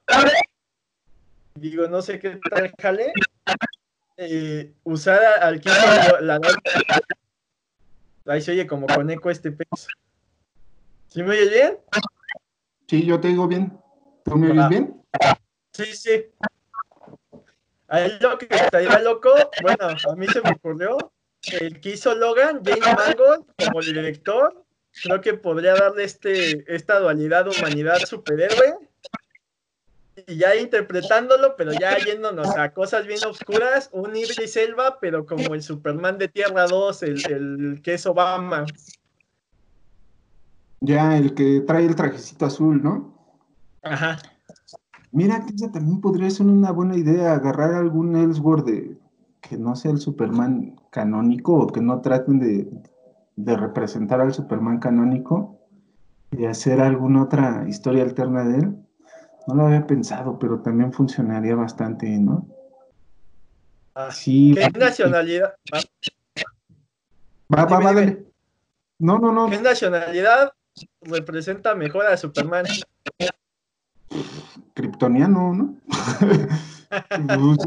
digo, 1.55 1.87
no 1.87 2.01
sé 2.01 2.19
qué 2.19 2.39
tal 2.49 2.73
jale, 2.79 3.13
eh, 4.17 4.73
usar 4.83 5.21
al 5.41 5.59
quinto 5.59 6.19
la 6.21 6.39
Ahí 8.25 8.41
se 8.41 8.51
oye 8.51 8.67
como 8.67 8.87
con 8.87 9.09
eco 9.09 9.29
este 9.29 9.51
peso. 9.51 9.87
¿Sí 11.13 11.21
me 11.21 11.29
oye 11.29 11.47
bien? 11.47 11.77
Sí, 12.87 13.05
yo 13.05 13.19
te 13.19 13.27
digo 13.27 13.47
bien. 13.47 13.79
¿Tú 14.25 14.35
me 14.35 14.49
oyes 14.49 14.67
bien? 14.67 15.05
Sí, 15.71 15.85
sí. 15.93 16.25
Ahí 17.87 18.17
lo 18.19 18.35
que 18.39 18.47
estaría 18.49 18.97
loco, 18.97 19.31
bueno, 19.61 19.89
a 19.89 20.15
mí 20.15 20.25
se 20.25 20.41
me 20.41 20.49
ocurrió, 20.49 20.97
el 21.51 21.79
que 21.79 21.91
hizo 21.91 22.15
Logan, 22.15 22.63
James 22.65 22.81
Mangold, 22.81 23.45
como 23.63 23.81
director, 23.81 24.65
creo 25.03 25.21
que 25.21 25.35
podría 25.35 25.75
darle 25.75 26.03
este, 26.05 26.65
esta 26.73 26.99
dualidad 26.99 27.47
humanidad-superhéroe 27.47 28.73
y 30.25 30.37
ya 30.37 30.55
interpretándolo, 30.55 31.55
pero 31.55 31.73
ya 31.73 31.95
yéndonos 31.99 32.57
a 32.57 32.73
cosas 32.73 33.05
bien 33.05 33.23
oscuras, 33.23 33.89
un 33.91 34.15
Idris 34.15 34.57
Elba, 34.57 34.99
pero 34.99 35.27
como 35.27 35.53
el 35.53 35.61
Superman 35.61 36.17
de 36.17 36.29
Tierra 36.29 36.65
2, 36.65 37.03
el, 37.03 37.31
el 37.31 37.81
que 37.83 37.93
es 37.93 38.05
Obama. 38.07 38.65
Ya, 40.83 41.17
el 41.17 41.33
que 41.33 41.61
trae 41.61 41.85
el 41.85 41.95
trajecito 41.95 42.45
azul, 42.45 42.83
¿no? 42.83 43.13
Ajá. 43.83 44.17
Mira, 45.11 45.45
que 45.45 45.55
esa 45.55 45.71
también 45.71 46.01
podría 46.01 46.29
ser 46.29 46.47
una 46.47 46.71
buena 46.71 46.97
idea, 46.97 47.33
agarrar 47.33 47.73
algún 47.73 48.15
Ellsworth 48.15 48.65
de, 48.65 48.97
que 49.41 49.57
no 49.57 49.75
sea 49.75 49.91
el 49.91 49.99
Superman 49.99 50.75
canónico 50.89 51.53
o 51.53 51.67
que 51.67 51.81
no 51.81 52.01
traten 52.01 52.39
de, 52.39 52.69
de 53.35 53.57
representar 53.57 54.19
al 54.19 54.33
Superman 54.33 54.79
canónico 54.79 55.57
y 56.31 56.45
hacer 56.45 56.81
alguna 56.81 57.23
otra 57.23 57.65
historia 57.67 58.03
alterna 58.03 58.43
de 58.43 58.57
él 58.57 58.83
no 59.47 59.55
lo 59.55 59.65
había 59.67 59.85
pensado, 59.85 60.37
pero 60.39 60.61
también 60.61 60.93
funcionaría 60.93 61.55
bastante, 61.55 62.07
¿no? 62.17 62.47
Ah, 63.95 64.11
sí. 64.11 64.53
¿Qué 64.55 64.69
nacionalidad? 64.77 65.53
Va, 67.53 67.65
va, 67.65 67.79
va, 67.79 67.93
dale. 67.93 68.25
No, 68.99 69.19
no, 69.19 69.31
no. 69.31 69.49
¿Qué 69.49 69.59
nacionalidad 69.59 70.51
representa 71.01 71.75
mejor 71.75 72.05
a 72.05 72.17
Superman? 72.17 72.65
Kryptoniano, 74.73 75.53
¿no? 75.53 75.75
pues, 77.09 77.57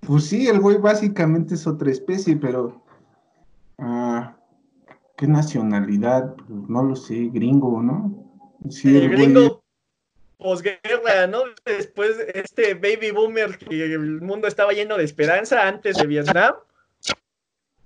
pues, 0.00 0.24
sí, 0.24 0.48
el 0.48 0.60
güey 0.60 0.78
básicamente 0.78 1.54
es 1.54 1.66
otra 1.66 1.90
especie, 1.90 2.36
pero. 2.36 2.82
Ah, 3.78 4.36
¿Qué 5.16 5.26
nacionalidad? 5.26 6.34
Pues 6.34 6.68
no 6.68 6.82
lo 6.82 6.96
sé, 6.96 7.30
gringo, 7.32 7.82
¿no? 7.82 8.26
Sí, 8.68 8.96
el, 8.96 9.08
gringo 9.10 9.62
posguerra, 10.38 11.26
¿no? 11.26 11.42
Después 11.64 12.18
este 12.34 12.74
baby 12.74 13.10
boomer 13.10 13.58
que 13.58 13.94
el 13.94 14.20
mundo 14.20 14.48
estaba 14.48 14.72
lleno 14.72 14.96
de 14.96 15.04
esperanza 15.04 15.66
antes 15.66 15.96
de 15.96 16.06
Vietnam. 16.06 16.54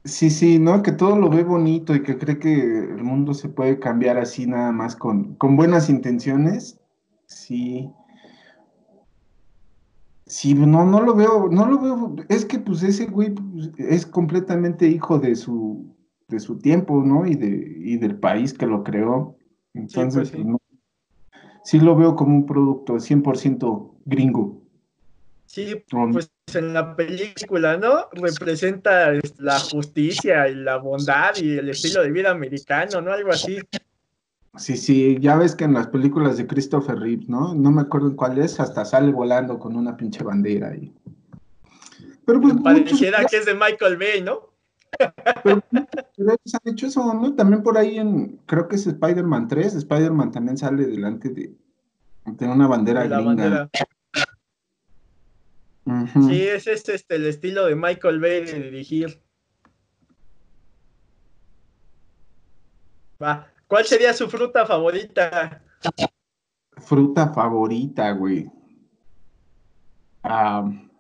Sí, 0.05 0.31
sí, 0.31 0.59
¿no? 0.59 0.83
Que 0.83 0.93
todo 0.93 1.17
lo 1.17 1.29
ve 1.29 1.45
bonito 1.45 1.95
y 1.95 2.03
que 2.03 2.17
cree 2.17 2.39
que 2.39 2.55
el 2.55 3.03
mundo 3.05 3.35
se 3.35 3.51
puede 3.51 3.79
cambiar 3.79 4.17
así 4.17 4.47
nada 4.47 4.73
más 4.73 4.97
con, 4.97 5.35
con 5.35 5.57
buenas 5.57 5.91
intenciones. 5.91 6.81
Sí. 7.27 7.91
Sí, 10.27 10.55
no, 10.55 10.87
no 10.87 11.01
lo 11.01 11.15
veo, 11.15 11.49
no 11.51 11.67
lo 11.67 11.79
veo. 11.81 12.17
Es 12.29 12.47
que 12.47 12.59
pues 12.59 12.83
ese 12.83 13.07
güey 13.07 13.31
pues, 13.35 13.71
es 13.77 14.07
completamente 14.07 14.89
hijo 14.89 15.19
de 15.19 15.35
su, 15.35 15.95
de 16.29 16.41
su 16.41 16.59
tiempo, 16.59 17.03
¿no? 17.03 17.27
Y, 17.27 17.35
de, 17.35 17.49
y 17.49 17.97
del 17.99 18.19
país 18.19 18.55
que 18.55 18.67
lo 18.67 18.83
creó. 18.85 19.37
Entonces, 19.75 20.31
pues, 20.31 20.45
no, 20.45 20.59
sí 21.65 21.79
lo 21.79 21.95
veo 21.95 22.17
como 22.17 22.37
un 22.37 22.47
producto 22.47 22.95
100% 23.01 23.97
gringo. 24.07 24.60
Sí, 25.53 25.85
pues 25.89 26.31
en 26.55 26.73
la 26.73 26.95
película, 26.95 27.77
¿no? 27.77 28.09
Representa 28.13 29.11
la 29.39 29.59
justicia 29.59 30.47
y 30.47 30.55
la 30.55 30.77
bondad 30.77 31.35
y 31.39 31.59
el 31.59 31.71
estilo 31.71 32.05
de 32.05 32.13
vida 32.13 32.31
americano, 32.31 33.01
¿no? 33.01 33.13
Algo 33.13 33.31
así. 33.31 33.59
Sí, 34.57 34.77
sí, 34.77 35.19
ya 35.19 35.35
ves 35.35 35.57
que 35.57 35.65
en 35.65 35.75
las 35.75 35.89
películas 35.89 36.37
de 36.37 36.47
Christopher 36.47 37.01
Reeves, 37.01 37.29
¿no? 37.29 37.53
No 37.53 37.73
me 37.73 37.83
acuerdo 37.83 38.11
en 38.11 38.15
cuál 38.15 38.39
es, 38.39 38.61
hasta 38.61 38.85
sale 38.85 39.11
volando 39.11 39.59
con 39.59 39.75
una 39.75 39.97
pinche 39.97 40.23
bandera 40.23 40.69
ahí. 40.69 40.95
Pero 42.25 42.41
pues. 42.41 42.55
Pareciera 42.63 43.25
que 43.25 43.39
es 43.39 43.47
de 43.47 43.55
Michael 43.55 43.97
Bay, 43.97 44.23
¿no? 44.23 44.53
Pero, 45.43 45.65
ellos 45.73 46.55
han 46.55 46.73
hecho 46.73 46.87
eso, 46.87 47.13
¿no? 47.13 47.35
También 47.35 47.65
por 47.65 47.77
ahí 47.77 47.99
en, 47.99 48.39
creo 48.47 48.69
que 48.69 48.77
es 48.77 48.87
Spider-Man 48.87 49.49
3, 49.49 49.75
Spider-Man 49.75 50.31
también 50.31 50.57
sale 50.57 50.87
delante 50.87 51.29
de, 51.31 51.53
de 52.25 52.47
una 52.47 52.69
bandera 52.69 53.09
gringa. 53.09 53.69
Sí, 56.29 56.47
es 56.47 56.67
este, 56.67 57.03
el 57.09 57.27
estilo 57.27 57.67
de 57.67 57.75
Michael 57.75 58.21
Bay 58.21 58.45
de 58.45 58.61
dirigir. 58.61 59.21
Va. 63.21 63.47
¿Cuál 63.67 63.85
sería 63.85 64.13
su 64.15 64.29
fruta 64.29 64.67
favorita? 64.67 65.63
Fruta 66.77 67.33
favorita, 67.33 68.11
güey. 68.13 68.51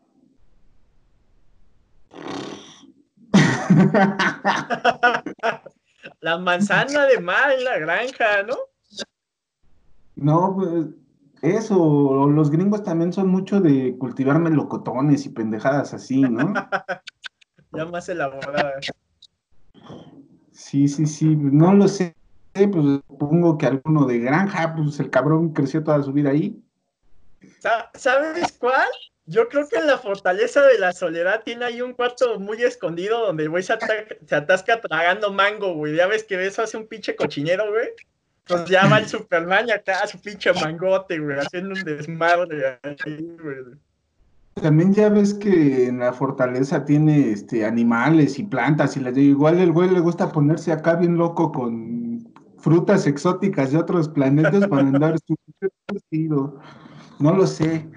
La 6.20 6.38
manzana 6.38 7.06
de 7.06 7.14
en 7.14 7.24
la 7.64 7.78
granja, 7.78 8.42
¿no? 8.42 8.56
No, 10.16 10.54
pues 10.56 10.86
eso, 11.42 12.26
los 12.26 12.50
gringos 12.50 12.82
también 12.82 13.12
son 13.12 13.28
mucho 13.28 13.60
de 13.60 13.96
cultivar 13.98 14.38
melocotones 14.38 15.26
y 15.26 15.30
pendejadas 15.30 15.94
así, 15.94 16.20
¿no? 16.20 16.52
ya 17.72 17.84
más 17.86 18.08
elaboradas. 18.08 18.86
Sí, 20.52 20.88
sí, 20.88 21.06
sí, 21.06 21.36
no 21.36 21.72
lo 21.72 21.88
sé, 21.88 22.14
pues 22.52 23.00
supongo 23.08 23.56
que 23.56 23.66
alguno 23.66 24.04
de 24.04 24.18
granja, 24.18 24.74
pues 24.76 25.00
el 25.00 25.10
cabrón 25.10 25.52
creció 25.52 25.82
toda 25.82 26.02
su 26.02 26.12
vida 26.12 26.30
ahí. 26.30 26.62
¿Sabes 27.94 28.52
cuál? 28.58 28.88
Yo 29.26 29.48
creo 29.48 29.68
que 29.68 29.76
en 29.76 29.86
la 29.86 29.98
fortaleza 29.98 30.66
de 30.66 30.78
la 30.78 30.92
soledad 30.92 31.42
tiene 31.44 31.64
ahí 31.64 31.80
un 31.80 31.92
cuarto 31.92 32.38
muy 32.40 32.62
escondido 32.62 33.26
donde 33.26 33.44
el 33.44 33.50
güey 33.50 33.62
se, 33.62 33.72
atasca 33.72 34.80
tragando 34.80 35.32
mango, 35.32 35.74
güey. 35.74 35.94
Ya 35.94 36.06
ves 36.06 36.24
que 36.24 36.44
eso 36.44 36.62
hace 36.62 36.76
un 36.76 36.88
pinche 36.88 37.14
cochinero, 37.14 37.70
güey. 37.70 37.90
Pues 38.50 38.68
ya 38.68 38.88
va 38.88 38.98
el 38.98 39.06
Superman 39.06 39.68
y 39.68 39.70
acá 39.70 40.06
su 40.06 40.20
pinche 40.20 40.52
mangote, 40.52 41.18
güey, 41.18 41.38
haciendo 41.38 41.74
un 41.74 41.84
desmadre 41.84 42.80
güey. 43.42 43.56
También 44.54 44.92
ya 44.92 45.08
ves 45.08 45.34
que 45.34 45.86
en 45.86 46.00
la 46.00 46.12
fortaleza 46.12 46.84
tiene 46.84 47.30
este 47.30 47.64
animales 47.64 48.38
y 48.38 48.42
plantas 48.42 48.96
y 48.96 49.00
les 49.00 49.14
digo, 49.14 49.30
igual 49.30 49.60
el 49.60 49.72
güey 49.72 49.88
le 49.88 50.00
gusta 50.00 50.32
ponerse 50.32 50.72
acá 50.72 50.96
bien 50.96 51.16
loco 51.16 51.52
con 51.52 52.28
frutas 52.58 53.06
exóticas 53.06 53.70
de 53.70 53.78
otros 53.78 54.08
planetas 54.08 54.66
para 54.66 54.82
andar 54.82 55.16
su 55.26 55.36
No 57.20 57.34
lo 57.34 57.46
sé. 57.46 57.88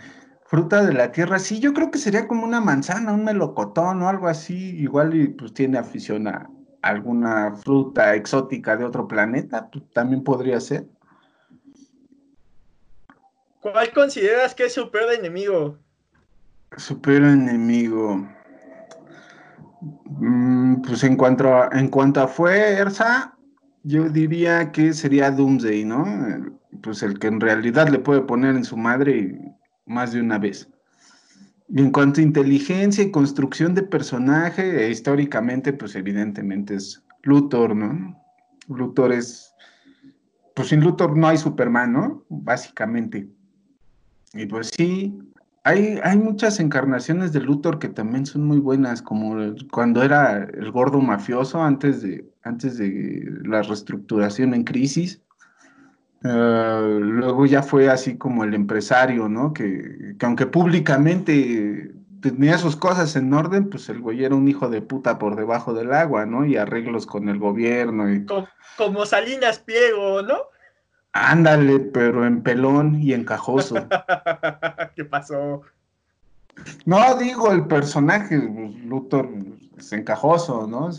Fruta 0.45 0.85
de 0.85 0.93
la 0.93 1.11
tierra, 1.11 1.39
sí, 1.39 1.59
yo 1.59 1.73
creo 1.73 1.89
que 1.89 1.97
sería 1.97 2.27
como 2.27 2.45
una 2.45 2.61
manzana, 2.61 3.11
un 3.11 3.23
melocotón 3.23 4.03
o 4.03 4.07
algo 4.07 4.27
así. 4.27 4.77
Igual 4.77 5.15
y 5.15 5.27
pues 5.29 5.51
tiene 5.53 5.79
afición 5.79 6.27
a 6.27 6.47
alguna 6.83 7.55
fruta 7.55 8.13
exótica 8.13 8.77
de 8.77 8.83
otro 8.83 9.07
planeta, 9.07 9.69
también 9.93 10.23
podría 10.23 10.59
ser. 10.59 10.85
¿Cuál 13.61 13.91
consideras 13.93 14.53
que 14.53 14.65
es 14.65 14.73
su 14.73 14.91
peor 14.91 15.13
enemigo? 15.13 15.77
Su 16.75 17.01
peor 17.01 17.23
enemigo. 17.23 18.27
Mm, 20.05 20.81
pues 20.81 21.03
en 21.05 21.15
cuanto 21.15 21.55
a, 21.55 21.69
en 21.71 21.87
cuanto 21.87 22.21
a 22.21 22.27
fuerza, 22.27 23.33
yo 23.83 24.09
diría 24.09 24.71
que 24.73 24.93
sería 24.93 25.31
Doomsday, 25.31 25.85
¿no? 25.85 26.05
Pues 26.81 27.01
el 27.01 27.17
que 27.17 27.27
en 27.27 27.39
realidad 27.39 27.87
le 27.87 27.99
puede 27.99 28.21
poner 28.21 28.55
en 28.55 28.65
su 28.65 28.75
madre 28.75 29.39
más 29.85 30.11
de 30.11 30.19
una 30.19 30.37
vez. 30.37 30.69
Y 31.75 31.79
en 31.79 31.89
cuanto 31.89 32.21
a 32.21 32.23
inteligencia 32.23 33.03
y 33.03 33.09
construcción 33.09 33.73
de 33.73 33.81
personaje, 33.81 34.91
históricamente, 34.91 35.73
pues 35.73 35.95
evidentemente 35.95 36.75
es 36.75 37.03
Luthor, 37.23 37.75
¿no? 37.75 38.15
Luthor 38.67 39.11
es. 39.11 39.55
Pues 40.55 40.67
sin 40.67 40.81
Luthor 40.81 41.17
no 41.17 41.27
hay 41.27 41.37
Superman, 41.39 41.93
¿no? 41.93 42.23
Básicamente. 42.29 43.27
Y 44.35 44.45
pues 44.45 44.69
sí, 44.77 45.17
hay, 45.63 45.99
muchas 46.15 46.59
encarnaciones 46.59 47.33
de 47.33 47.39
Luthor 47.39 47.79
que 47.79 47.89
también 47.89 48.27
son 48.27 48.45
muy 48.45 48.59
buenas, 48.59 49.01
como 49.01 49.35
cuando 49.71 50.03
era 50.03 50.43
el 50.43 50.71
gordo 50.71 51.01
mafioso 51.01 51.63
antes 51.63 52.03
de, 52.03 52.23
antes 52.43 52.77
de 52.77 53.23
la 53.45 53.63
reestructuración 53.63 54.53
en 54.53 54.63
crisis. 54.63 55.23
Eh, 56.23 56.97
luego 56.99 57.45
ya 57.45 57.61
fue 57.61 57.89
así 57.89 58.17
como 58.17 58.43
el 58.43 58.53
empresario, 58.53 59.27
¿no? 59.27 59.53
Que, 59.53 60.15
aunque 60.21 60.45
públicamente 60.45 61.91
tenía 62.21 62.57
sus 62.57 62.75
cosas 62.75 63.15
en 63.15 63.33
orden, 63.33 63.69
pues 63.69 63.89
el 63.89 63.99
güey 63.99 64.23
era 64.23 64.35
un 64.35 64.47
hijo 64.47 64.69
de 64.69 64.81
puta 64.81 65.19
por 65.19 65.35
debajo 65.35 65.73
del 65.73 65.93
agua, 65.93 66.25
¿no? 66.25 66.45
Y 66.45 66.55
arreglos 66.55 67.05
con 67.05 67.27
el 67.27 67.39
gobierno. 67.39 68.11
Y... 68.11 68.25
Como, 68.25 68.47
como 68.77 69.05
Salinas 69.05 69.59
Pliego, 69.59 70.21
¿no? 70.21 70.37
Ándale, 71.11 71.79
pero 71.79 72.25
en 72.25 72.41
pelón 72.41 73.01
y 73.01 73.13
encajoso. 73.13 73.75
¿Qué 74.95 75.05
pasó? 75.05 75.61
No, 76.85 77.15
digo, 77.17 77.51
el 77.51 77.67
personaje, 77.67 78.37
Luthor, 78.85 79.29
es 79.77 79.91
encajoso, 79.91 80.67
¿no? 80.67 80.89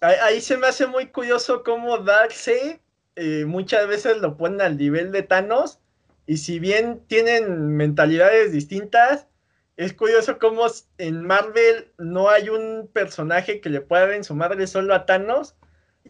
Ahí, 0.00 0.40
se 0.40 0.56
me 0.58 0.66
hace 0.66 0.86
muy 0.86 1.06
curioso 1.06 1.62
cómo 1.62 1.96
Darkseid 1.98 2.76
muchas 3.46 3.86
veces 3.88 4.20
lo 4.20 4.36
ponen 4.36 4.60
al 4.60 4.76
nivel 4.76 5.12
de 5.12 5.22
Thanos, 5.22 5.80
y 6.26 6.38
si 6.38 6.58
bien 6.58 7.00
tienen 7.06 7.76
mentalidades 7.76 8.52
distintas, 8.52 9.26
es 9.76 9.92
curioso 9.92 10.38
cómo 10.38 10.66
en 10.98 11.26
Marvel 11.26 11.88
no 11.98 12.30
hay 12.30 12.48
un 12.48 12.88
personaje 12.92 13.60
que 13.60 13.70
le 13.70 13.80
pueda 13.80 14.06
dar 14.06 14.12
en 14.14 14.24
su 14.24 14.34
madre 14.34 14.66
solo 14.66 14.94
a 14.94 15.04
Thanos, 15.06 15.54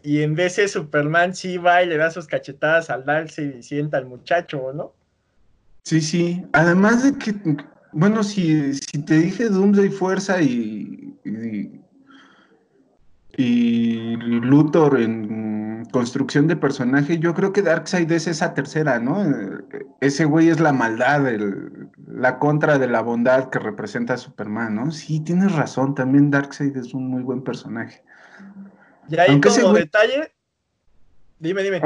y 0.03 0.21
en 0.21 0.35
de 0.35 0.49
Superman 0.49 1.33
sí 1.33 1.57
va 1.57 1.81
y 1.81 1.87
le 1.87 1.97
da 1.97 2.11
sus 2.11 2.27
cachetadas 2.27 2.89
al 2.89 3.05
darse 3.05 3.55
y 3.57 3.63
sienta 3.63 3.97
al 3.97 4.05
muchacho, 4.05 4.71
¿no? 4.73 4.93
Sí, 5.83 6.01
sí. 6.01 6.43
Además 6.51 7.03
de 7.03 7.17
que, 7.17 7.33
bueno, 7.91 8.23
si, 8.23 8.73
si 8.73 9.03
te 9.03 9.15
dije 9.19 9.49
Doomsday 9.49 9.89
Fuerza 9.89 10.41
y, 10.41 11.15
y, 11.23 11.81
y 13.37 14.15
Luthor 14.17 14.99
en 14.99 15.44
construcción 15.95 16.45
de 16.47 16.57
personaje, 16.57 17.19
yo 17.19 17.33
creo 17.33 17.53
que 17.53 17.61
Darkseid 17.61 18.11
es 18.11 18.27
esa 18.27 18.53
tercera, 18.53 18.99
¿no? 18.99 19.23
Ese 20.01 20.25
güey 20.25 20.49
es 20.49 20.59
la 20.59 20.73
maldad, 20.73 21.25
el, 21.25 21.87
la 22.05 22.37
contra 22.37 22.77
de 22.77 22.87
la 22.89 22.99
bondad 22.99 23.49
que 23.49 23.59
representa 23.59 24.15
a 24.15 24.17
Superman, 24.17 24.75
¿no? 24.75 24.91
Sí, 24.91 25.21
tienes 25.21 25.53
razón, 25.53 25.95
también 25.95 26.31
Darkseid 26.31 26.75
es 26.75 26.93
un 26.93 27.07
muy 27.07 27.21
buen 27.23 27.41
personaje. 27.45 28.03
Y 29.07 29.17
ahí 29.17 29.39
como 29.39 29.71
detalle, 29.71 30.33
dime, 31.39 31.63
dime. 31.63 31.81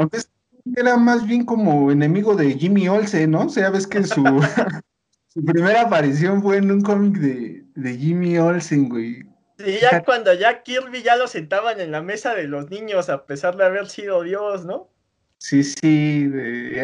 era 0.74 0.96
más 0.96 1.24
bien 1.24 1.44
como 1.44 1.92
enemigo 1.92 2.34
de 2.34 2.58
Jimmy 2.58 2.88
Olsen, 2.88 3.30
¿no? 3.30 3.42
O 3.42 3.48
sea, 3.48 3.70
ves 3.70 3.86
que 3.86 4.02
su, 4.02 4.24
su 5.28 5.44
primera 5.44 5.82
aparición 5.82 6.42
fue 6.42 6.56
en 6.56 6.72
un 6.72 6.80
cómic 6.80 7.16
de, 7.16 7.96
Jimmy 7.96 8.38
Olsen, 8.38 8.88
güey. 8.88 9.22
Sí, 9.62 9.78
ya 9.80 10.02
cuando 10.02 10.32
ya 10.32 10.62
Kirby 10.62 11.02
ya 11.02 11.16
lo 11.16 11.28
sentaban 11.28 11.80
en 11.80 11.90
la 11.90 12.00
mesa 12.00 12.34
de 12.34 12.44
los 12.44 12.70
niños, 12.70 13.10
a 13.10 13.26
pesar 13.26 13.56
de 13.56 13.64
haber 13.64 13.88
sido 13.88 14.22
Dios, 14.22 14.64
¿no? 14.64 14.88
Sí, 15.38 15.64
sí, 15.64 16.30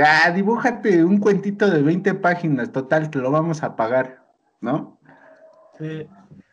ah, 0.04 0.30
dibújate 0.30 1.04
un 1.04 1.18
cuentito 1.18 1.70
de 1.70 1.82
20 1.82 2.14
páginas, 2.14 2.72
total, 2.72 3.10
te 3.10 3.18
lo 3.18 3.30
vamos 3.30 3.62
a 3.62 3.76
pagar, 3.76 4.24
¿no? 4.60 4.98
Sí. 5.78 6.06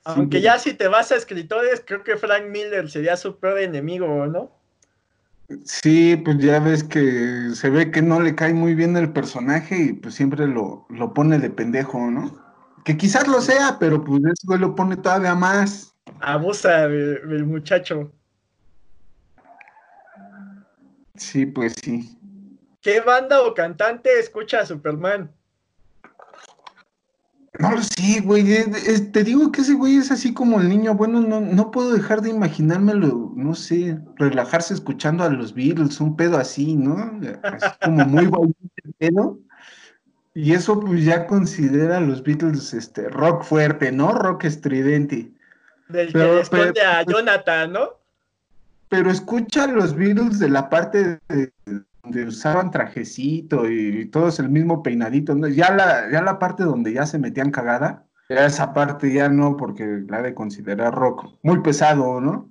Aunque 0.06 0.42
ya 0.42 0.60
si 0.60 0.74
te 0.74 0.88
vas 0.90 1.12
a 1.12 1.16
escritores, 1.16 1.82
creo 1.86 2.04
que 2.04 2.18
Frank 2.18 2.46
Miller 2.50 2.90
sería 2.90 3.16
su 3.16 3.40
peor 3.40 3.60
enemigo, 3.60 4.28
¿no? 4.28 4.52
Sí, 5.66 6.18
pues 6.18 6.40
ya 6.40 6.60
ves 6.60 6.84
que 6.84 7.52
se 7.54 7.70
ve 7.70 7.92
que 7.92 8.02
no 8.02 8.20
le 8.20 8.36
cae 8.36 8.54
muy 8.54 8.76
bien 8.76 8.98
el 8.98 9.12
personaje 9.12 9.82
y 9.82 9.94
pues 9.94 10.16
siempre 10.16 10.48
lo, 10.48 10.86
pone 11.14 11.40
de 11.40 11.50
pendejo, 11.50 12.00
¿no? 12.12 12.38
Que 12.84 12.98
quizás 12.98 13.28
lo 13.28 13.40
sea, 13.42 13.78
pero 13.80 14.04
pues 14.04 14.22
eso 14.26 14.58
lo 14.58 14.76
pone 14.76 14.98
todavía 14.98 15.36
más. 15.36 15.93
Abusa 16.26 16.88
del 16.88 17.46
muchacho. 17.46 18.10
Sí, 21.16 21.46
pues 21.46 21.76
sí. 21.84 22.18
¿Qué 22.82 23.02
banda 23.02 23.42
o 23.42 23.54
cantante 23.54 24.10
escucha 24.20 24.62
a 24.62 24.66
Superman? 24.66 25.30
No 27.60 27.72
lo 27.72 27.82
sé, 27.84 28.22
güey. 28.22 28.46
te 29.12 29.24
digo 29.24 29.52
que 29.52 29.62
ese 29.62 29.74
güey 29.74 29.98
es 29.98 30.12
así 30.12 30.34
como 30.34 30.62
el 30.62 30.70
niño. 30.70 30.96
Bueno, 30.96 31.20
no, 31.20 31.42
no 31.42 31.72
puedo 31.72 31.92
dejar 31.92 32.22
de 32.22 32.30
imaginármelo, 32.30 33.34
no 33.36 33.54
sé, 33.54 34.00
relajarse 34.16 34.74
escuchando 34.74 35.26
a 35.26 35.30
los 35.30 35.54
Beatles, 35.54 36.00
un 36.00 36.16
pedo 36.16 36.38
así, 36.38 36.76
¿no? 36.76 37.20
Así 37.44 37.70
como 37.84 38.06
muy 38.06 38.56
pedo. 38.98 39.40
Y 40.34 40.54
eso 40.54 40.80
pues 40.80 41.04
ya 41.04 41.28
considera 41.28 41.98
a 41.98 42.02
los 42.02 42.24
Beatles 42.24 42.74
este 42.74 43.10
rock 43.10 43.44
fuerte, 43.44 43.92
¿no? 43.92 44.14
Rock 44.14 44.46
estridente. 44.46 45.34
Del 45.90 46.12
que 46.12 46.18
le 46.18 46.42
esconde 46.42 46.82
a 46.82 47.04
Jonathan, 47.04 47.74
¿no? 47.74 48.00
Pero 48.90 49.10
escucha 49.12 49.68
los 49.68 49.96
Beatles 49.96 50.40
de 50.40 50.50
la 50.50 50.70
parte 50.70 51.20
de, 51.28 51.52
donde 52.04 52.26
usaban 52.26 52.72
trajecito 52.72 53.70
y, 53.70 54.06
todos 54.08 54.40
el 54.40 54.50
mismo 54.50 54.84
peinadito, 54.84 55.36
ya, 55.48 55.74
la, 55.74 56.12
ya 56.12 56.22
la 56.22 56.38
parte 56.38 56.64
donde 56.64 56.94
ya 56.94 57.06
se 57.06 57.18
metían 57.18 57.52
cagada, 57.52 58.06
ya 58.30 58.46
esa 58.46 58.74
parte 58.74 59.12
ya 59.12 59.30
no, 59.30 59.58
porque 59.58 60.04
la 60.08 60.22
de 60.22 60.34
considerar 60.34 60.94
rock 60.94 61.26
muy 61.42 61.62
pesado, 61.62 62.20
¿no? 62.20 62.50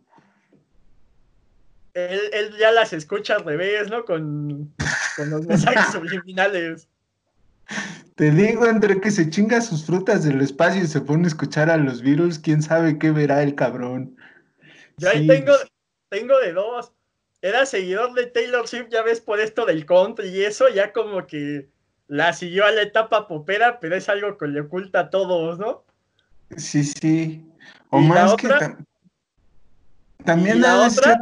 Él, 1.95 2.55
ya 2.59 2.73
las 2.73 2.95
escucha 2.95 3.37
al 3.37 3.45
revés, 3.45 3.91
¿no? 3.91 4.05
Con, 4.05 4.73
con 5.17 5.31
los 5.31 5.47
mensajes 5.47 5.93
subliminales. 5.93 6.89
Te 8.15 8.31
digo, 8.31 8.67
entre 8.67 9.01
que 9.01 9.11
se 9.11 9.31
chinga 9.31 9.61
sus 9.61 9.87
frutas 9.87 10.25
del 10.25 10.41
espacio 10.41 10.83
y 10.83 10.87
se 10.87 11.01
pone 11.01 11.25
a 11.25 11.29
escuchar 11.29 11.71
a 11.71 11.77
los 11.77 12.03
virus, 12.03 12.39
quién 12.39 12.63
sabe 12.63 12.99
qué 12.99 13.11
verá 13.11 13.43
el 13.43 13.55
cabrón. 13.55 14.17
Yo 14.99 15.09
ahí 15.09 15.27
tengo, 15.27 15.55
tengo 16.11 16.39
de 16.39 16.53
dos 16.53 16.93
era 17.43 17.67
seguidor 17.67 18.15
de 18.15 18.27
Taylor 18.27 18.67
Swift, 18.69 18.89
ya 18.91 19.03
ves, 19.03 19.21
por 19.21 19.41
esto 19.41 19.67
del 19.67 19.85
country 19.85 20.29
y 20.29 20.45
eso, 20.45 20.69
ya 20.69 20.93
como 20.93 21.27
que 21.27 21.69
la 22.07 22.33
siguió 22.33 22.65
a 22.65 22.71
la 22.71 22.83
etapa 22.83 23.27
popera, 23.27 23.81
pero 23.81 23.97
es 23.97 24.09
algo 24.09 24.39
que 24.39 24.47
le 24.47 24.61
oculta 24.61 25.01
a 25.01 25.11
todos, 25.11 25.59
¿no? 25.59 25.85
Sí, 26.57 26.85
sí. 26.85 27.45
O 27.91 27.99
más 27.99 28.37
que 28.37 28.49
también 30.25 30.63
de 30.63 30.91
ser, 30.91 31.17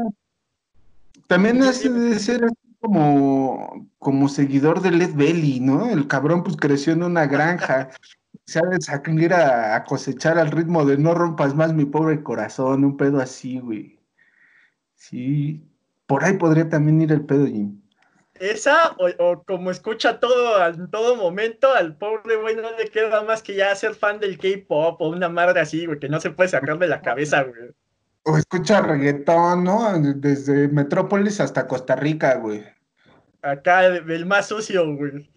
también 1.26 1.62
hace 1.62 1.88
de 1.88 2.18
ser 2.18 2.42
como, 2.80 3.90
como 3.98 4.28
seguidor 4.28 4.80
de 4.80 4.90
Led 4.90 5.14
Belly, 5.14 5.60
¿no? 5.60 5.88
El 5.90 6.08
cabrón 6.08 6.42
pues 6.42 6.56
creció 6.56 6.92
en 6.92 7.02
una 7.02 7.26
granja. 7.26 7.90
de 8.46 8.80
salir 8.80 9.32
a, 9.32 9.76
a, 9.76 9.84
cosechar 9.84 10.38
al 10.38 10.50
ritmo 10.50 10.84
de 10.84 10.98
no 10.98 11.14
rompas 11.14 11.54
más 11.54 11.72
mi 11.72 11.84
pobre 11.84 12.22
corazón, 12.22 12.84
un 12.84 12.96
pedo 12.96 13.20
así, 13.20 13.60
güey. 13.60 14.00
Sí, 14.96 15.62
por 16.06 16.24
ahí 16.24 16.36
podría 16.36 16.68
también 16.68 17.00
ir 17.00 17.12
el 17.12 17.24
pedo, 17.24 17.46
Jim. 17.46 17.80
Esa, 18.40 18.96
o, 18.98 19.42
como 19.44 19.70
escucha 19.70 20.18
todo 20.18 20.66
en 20.66 20.90
todo 20.90 21.14
momento, 21.14 21.72
al 21.74 21.96
pobre 21.96 22.36
güey 22.36 22.56
no 22.56 22.70
le 22.76 22.88
queda 22.88 23.22
más 23.22 23.42
que 23.42 23.54
ya 23.54 23.74
ser 23.74 23.94
fan 23.94 24.18
del 24.18 24.38
K-pop 24.38 25.00
o 25.00 25.08
una 25.10 25.28
madre 25.28 25.60
así, 25.60 25.84
güey, 25.84 25.98
que 25.98 26.08
no 26.08 26.20
se 26.20 26.30
puede 26.30 26.48
sacar 26.48 26.78
de 26.78 26.88
la 26.88 27.02
cabeza, 27.02 27.42
güey. 27.42 27.70
O 28.24 28.36
escucha 28.36 28.82
reggaetón, 28.82 29.64
¿no? 29.64 29.98
Desde 29.98 30.68
Metrópolis 30.68 31.40
hasta 31.40 31.66
Costa 31.66 31.96
Rica, 31.96 32.36
güey. 32.36 32.64
Acá, 33.42 33.86
el 33.86 34.26
más 34.26 34.48
sucio, 34.48 34.94
güey. 34.94 35.30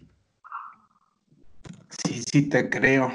Sí, 2.03 2.23
sí, 2.23 2.49
te 2.49 2.69
creo. 2.69 3.13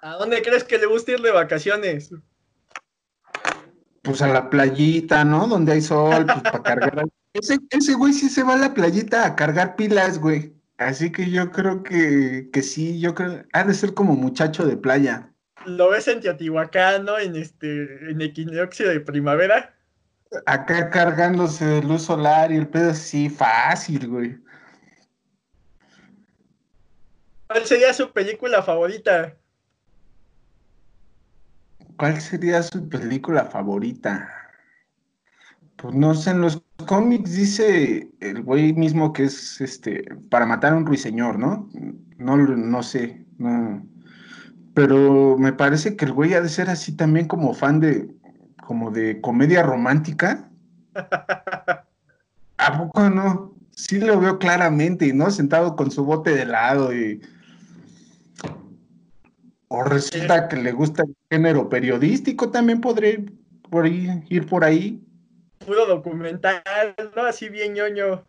¿A 0.00 0.16
dónde 0.16 0.42
crees 0.42 0.64
que 0.64 0.76
le 0.76 0.86
gusta 0.86 1.12
ir 1.12 1.20
de 1.20 1.30
vacaciones? 1.30 2.12
pues 4.04 4.20
a 4.20 4.28
la 4.28 4.50
playita, 4.50 5.24
¿no? 5.24 5.48
Donde 5.48 5.72
hay 5.72 5.80
sol, 5.80 6.26
pues 6.26 6.42
para 6.42 6.62
cargar. 6.62 7.08
Ese, 7.32 7.58
ese 7.70 7.94
güey 7.94 8.12
sí 8.12 8.28
se 8.28 8.44
va 8.44 8.54
a 8.54 8.58
la 8.58 8.74
playita 8.74 9.26
a 9.26 9.34
cargar 9.34 9.74
pilas, 9.74 10.20
güey. 10.20 10.54
Así 10.76 11.10
que 11.10 11.30
yo 11.30 11.50
creo 11.50 11.82
que, 11.82 12.50
que 12.52 12.62
sí, 12.62 13.00
yo 13.00 13.14
creo, 13.14 13.44
ha 13.52 13.64
de 13.64 13.74
ser 13.74 13.94
como 13.94 14.14
muchacho 14.14 14.66
de 14.66 14.76
playa. 14.76 15.32
¿Lo 15.66 15.90
ves 15.90 16.08
en 16.08 16.20
Teotihuacán, 16.20 17.04
¿no? 17.04 17.18
En 17.18 17.36
este, 17.36 18.10
en 18.10 18.20
equinoccio 18.20 18.88
de 18.88 19.00
primavera. 19.00 19.74
Acá 20.46 20.90
cargándose 20.90 21.64
de 21.64 21.82
luz 21.82 22.02
solar 22.02 22.50
y 22.50 22.56
el 22.56 22.68
pedo 22.68 22.90
así 22.90 23.30
fácil, 23.30 24.08
güey. 24.08 24.36
¿Cuál 27.46 27.64
sería 27.66 27.92
su 27.92 28.10
película 28.12 28.62
favorita? 28.62 29.36
¿Cuál 31.96 32.20
sería 32.20 32.62
su 32.62 32.88
película 32.88 33.44
favorita? 33.44 34.28
Pues 35.76 35.94
no 35.94 36.14
sé, 36.14 36.30
en 36.30 36.40
los 36.40 36.62
cómics 36.86 37.32
dice 37.32 38.10
el 38.20 38.42
güey 38.42 38.72
mismo 38.72 39.12
que 39.12 39.24
es 39.24 39.60
este 39.60 40.02
para 40.30 40.46
matar 40.46 40.72
a 40.72 40.76
un 40.76 40.86
ruiseñor, 40.86 41.38
¿no? 41.38 41.68
No, 42.16 42.36
no 42.36 42.82
sé, 42.82 43.26
no. 43.38 43.86
Pero 44.74 45.36
me 45.38 45.52
parece 45.52 45.96
que 45.96 46.04
el 46.04 46.12
güey 46.12 46.34
ha 46.34 46.40
de 46.40 46.48
ser 46.48 46.68
así 46.68 46.96
también 46.96 47.28
como 47.28 47.54
fan 47.54 47.80
de 47.80 48.08
como 48.66 48.90
de 48.90 49.20
comedia 49.20 49.62
romántica. 49.62 50.50
¿A 52.58 52.78
poco 52.78 53.08
no? 53.10 53.54
Sí 53.70 53.98
lo 53.98 54.18
veo 54.20 54.38
claramente, 54.38 55.12
¿no? 55.12 55.30
Sentado 55.30 55.76
con 55.76 55.90
su 55.90 56.04
bote 56.04 56.34
de 56.34 56.42
helado 56.42 56.94
y 56.94 57.20
o 59.68 59.82
resulta 59.82 60.48
que 60.48 60.56
le 60.56 60.70
gusta 60.70 61.02
el 61.02 61.16
género 61.30 61.68
periodístico, 61.68 62.50
también 62.50 62.80
podría 62.80 63.10
ir 63.10 63.32
por 63.68 63.84
ahí. 63.84 64.22
Ir 64.28 64.46
por 64.46 64.64
ahí. 64.64 65.02
Puro 65.66 65.86
documental, 65.86 66.62
¿no? 67.16 67.22
Así 67.22 67.48
bien 67.48 67.74
ñoño. 67.74 68.24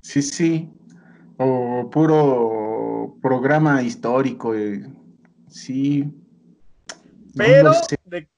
Sí, 0.00 0.22
sí. 0.22 0.70
O 1.38 1.90
puro 1.90 3.16
programa 3.20 3.82
histórico. 3.82 4.54
Eh. 4.54 4.86
Sí. 5.48 6.10
Pero 7.36 7.72
de, 8.04 8.28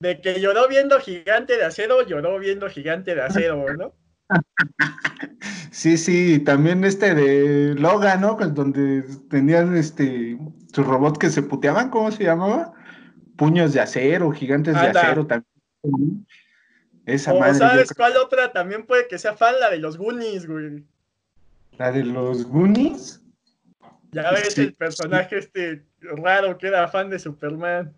de, 0.00 0.20
que 0.20 0.40
lloró 0.40 0.68
viendo 0.68 0.98
Gigante 1.00 1.56
de 1.56 1.64
Acero, 1.64 2.06
lloró 2.06 2.38
viendo 2.38 2.68
Gigante 2.68 3.14
de 3.14 3.22
Acero, 3.22 3.66
¿no? 3.76 3.94
Sí, 5.72 5.96
sí, 5.96 6.38
también 6.38 6.84
este 6.84 7.14
de 7.14 7.74
Logan, 7.74 8.20
¿no? 8.20 8.36
Donde 8.36 9.02
tenían 9.30 9.74
este 9.74 10.38
su 10.72 10.82
robot 10.84 11.16
que 11.16 11.30
se 11.30 11.42
puteaban, 11.42 11.88
¿cómo 11.88 12.12
se 12.12 12.24
llamaba? 12.24 12.74
Puños 13.36 13.72
de 13.72 13.80
acero, 13.80 14.30
gigantes 14.32 14.74
de 14.74 14.88
acero 14.88 15.26
también. 15.26 16.26
Esa 17.06 17.32
o 17.32 17.54
¿sabes 17.54 17.92
cuál 17.94 18.16
otra 18.18 18.52
también 18.52 18.84
puede 18.84 19.08
que 19.08 19.18
sea 19.18 19.34
fan? 19.34 19.54
La 19.60 19.70
de 19.70 19.78
los 19.78 19.96
Goonies, 19.96 20.46
güey. 20.46 20.84
¿La 21.78 21.90
de 21.90 22.04
los 22.04 22.44
Goonies? 22.44 23.22
Ya 24.12 24.30
ves 24.30 24.58
el 24.58 24.74
personaje 24.74 25.38
este 25.38 25.86
raro 26.16 26.58
que 26.58 26.68
era 26.68 26.88
fan 26.88 27.10
de 27.10 27.18
Superman. 27.18 27.92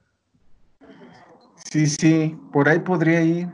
Sí, 1.70 1.86
sí, 1.86 2.36
por 2.52 2.68
ahí 2.68 2.78
podría 2.78 3.20
ir. 3.22 3.48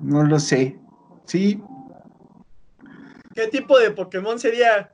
No 0.00 0.24
lo 0.24 0.38
sé. 0.38 0.78
Sí. 1.24 1.62
¿Qué 3.34 3.46
tipo 3.48 3.78
de 3.78 3.90
Pokémon 3.90 4.38
sería? 4.38 4.92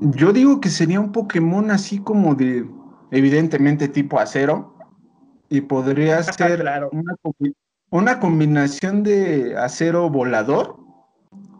Yo 0.00 0.32
digo 0.32 0.60
que 0.60 0.68
sería 0.68 1.00
un 1.00 1.12
Pokémon 1.12 1.70
así 1.70 1.98
como 1.98 2.34
de, 2.34 2.68
evidentemente 3.10 3.88
tipo 3.88 4.20
acero, 4.20 4.76
y 5.48 5.62
podría 5.62 6.22
ser 6.22 6.64
una, 7.90 8.20
combinación 8.20 9.02
de 9.02 9.56
acero 9.56 10.10
volador 10.10 10.76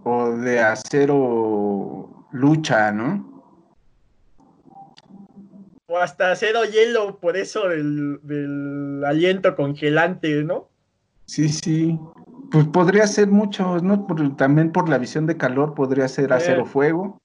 o 0.04 0.30
de 0.32 0.60
acero 0.60 1.95
lucha, 2.32 2.92
¿no? 2.92 3.44
O 5.86 5.98
hasta 5.98 6.32
acero 6.32 6.64
hielo, 6.64 7.18
por 7.20 7.36
eso 7.36 7.68
del, 7.68 8.18
del 8.22 9.04
aliento 9.04 9.54
congelante, 9.54 10.42
¿no? 10.42 10.68
Sí, 11.26 11.48
sí. 11.48 11.98
Pues 12.50 12.66
podría 12.66 13.06
ser 13.06 13.28
mucho, 13.28 13.78
¿no? 13.78 14.06
también 14.36 14.72
por 14.72 14.88
la 14.88 14.98
visión 14.98 15.26
de 15.26 15.36
calor 15.36 15.74
podría 15.74 16.08
ser 16.08 16.32
acero 16.32 16.64
fuego. 16.64 17.18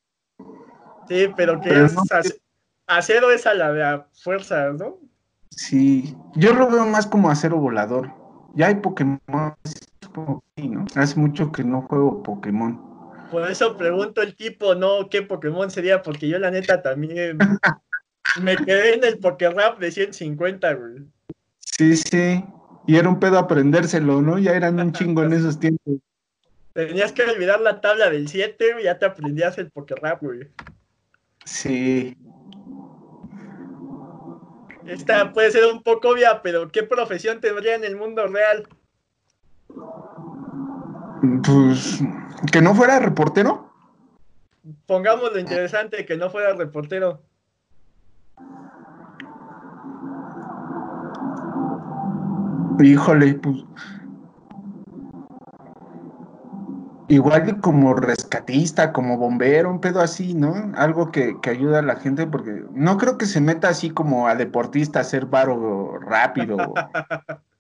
Sí, 1.08 1.28
pero 1.36 1.60
que 1.62 1.86
es 1.86 1.96
acero 2.88 3.32
es 3.32 3.46
a 3.46 3.54
la 3.54 3.72
de 3.72 4.04
fuerza, 4.14 4.72
¿no? 4.72 4.98
Sí, 5.50 6.16
yo 6.36 6.54
lo 6.54 6.70
veo 6.70 6.86
más 6.86 7.06
como 7.06 7.30
acero 7.30 7.58
volador. 7.58 8.12
Ya 8.56 8.68
hay 8.68 8.76
Pokémon, 8.76 9.20
¿no? 9.30 10.86
Hace 10.96 11.20
mucho 11.20 11.52
que 11.52 11.64
no 11.64 11.84
juego 11.84 12.24
Pokémon. 12.24 12.91
Por 13.32 13.50
eso 13.50 13.78
pregunto 13.78 14.22
el 14.22 14.36
tipo, 14.36 14.76
¿no? 14.76 15.10
¿Qué 15.10 15.22
Pokémon 15.22 15.72
sería? 15.72 16.02
Porque 16.02 16.28
yo 16.28 16.38
la 16.38 16.52
neta 16.52 16.82
también 16.82 17.38
me 18.42 18.58
quedé 18.58 18.96
en 18.96 19.06
el 19.06 19.18
Pokérap 19.20 19.80
de 19.80 19.92
150, 19.92 20.74
güey. 20.74 21.06
Sí, 21.60 21.96
sí. 21.96 22.44
Y 22.88 22.98
era 22.98 23.08
un 23.08 23.20
pedo 23.20 23.40
aprendérselo, 23.40 24.22
¿no? 24.22 24.38
Ya 24.38 24.52
eran 24.52 24.80
un 24.80 24.92
chingo 24.92 25.24
en 25.24 25.34
esos 25.34 25.60
tiempos. 25.60 25.96
Tenías 26.74 27.12
que 27.12 27.24
olvidar 27.24 27.62
la 27.62 27.82
tabla 27.82 28.10
del 28.10 28.28
7, 28.28 28.76
y 28.80 28.84
ya 28.84 29.00
te 29.00 29.06
aprendías 29.06 29.58
el 29.58 29.72
Rap, 30.02 30.22
güey. 30.22 30.48
Sí. 31.46 32.18
Esta 34.86 35.32
puede 35.32 35.52
ser 35.52 35.66
un 35.72 35.84
poco 35.84 36.10
obvia, 36.10 36.42
pero 36.42 36.70
¿qué 36.70 36.84
profesión 36.84 37.40
tendría 37.40 37.76
en 37.76 37.84
el 37.84 37.96
mundo 37.96 38.28
real? 38.28 38.68
Pues 41.22 42.00
que 42.52 42.62
no 42.62 42.74
fuera 42.74 43.00
reportero. 43.00 43.72
Pongamos 44.88 45.32
lo 45.32 45.40
interesante, 45.40 46.06
que 46.06 46.18
no 46.18 46.30
fuera 46.30 46.54
reportero. 46.54 47.22
Híjole, 52.80 53.36
pues. 53.36 53.64
Igual 57.08 57.60
como 57.60 57.94
rescatista, 57.94 58.94
como 58.94 59.18
bombero, 59.18 59.70
un 59.70 59.82
pedo 59.82 60.00
así, 60.00 60.34
¿no? 60.34 60.72
Algo 60.76 61.12
que, 61.12 61.36
que 61.42 61.50
ayuda 61.50 61.80
a 61.80 61.84
la 61.84 61.98
gente, 61.98 62.26
porque 62.26 62.64
no 62.72 62.98
creo 62.98 63.18
que 63.18 63.26
se 63.26 63.42
meta 63.42 63.68
así 63.68 63.90
como 63.90 64.28
a 64.28 64.36
deportista 64.36 65.00
a 65.00 65.02
hacer 65.02 65.26
varo 65.26 66.00
rápido. 66.00 66.58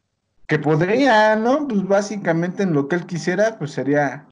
que 0.51 0.59
podría, 0.59 1.37
¿no? 1.37 1.65
Pues 1.65 1.87
básicamente 1.87 2.63
en 2.63 2.73
lo 2.73 2.89
que 2.89 2.97
él 2.97 3.05
quisiera, 3.05 3.57
pues 3.57 3.71
sería, 3.71 4.25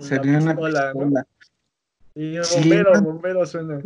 sería 0.00 0.38
una 0.38 0.56
pistola. 0.56 1.24
Y 2.16 2.36
bombero, 2.38 3.00
bombero 3.00 3.46
suena. 3.46 3.78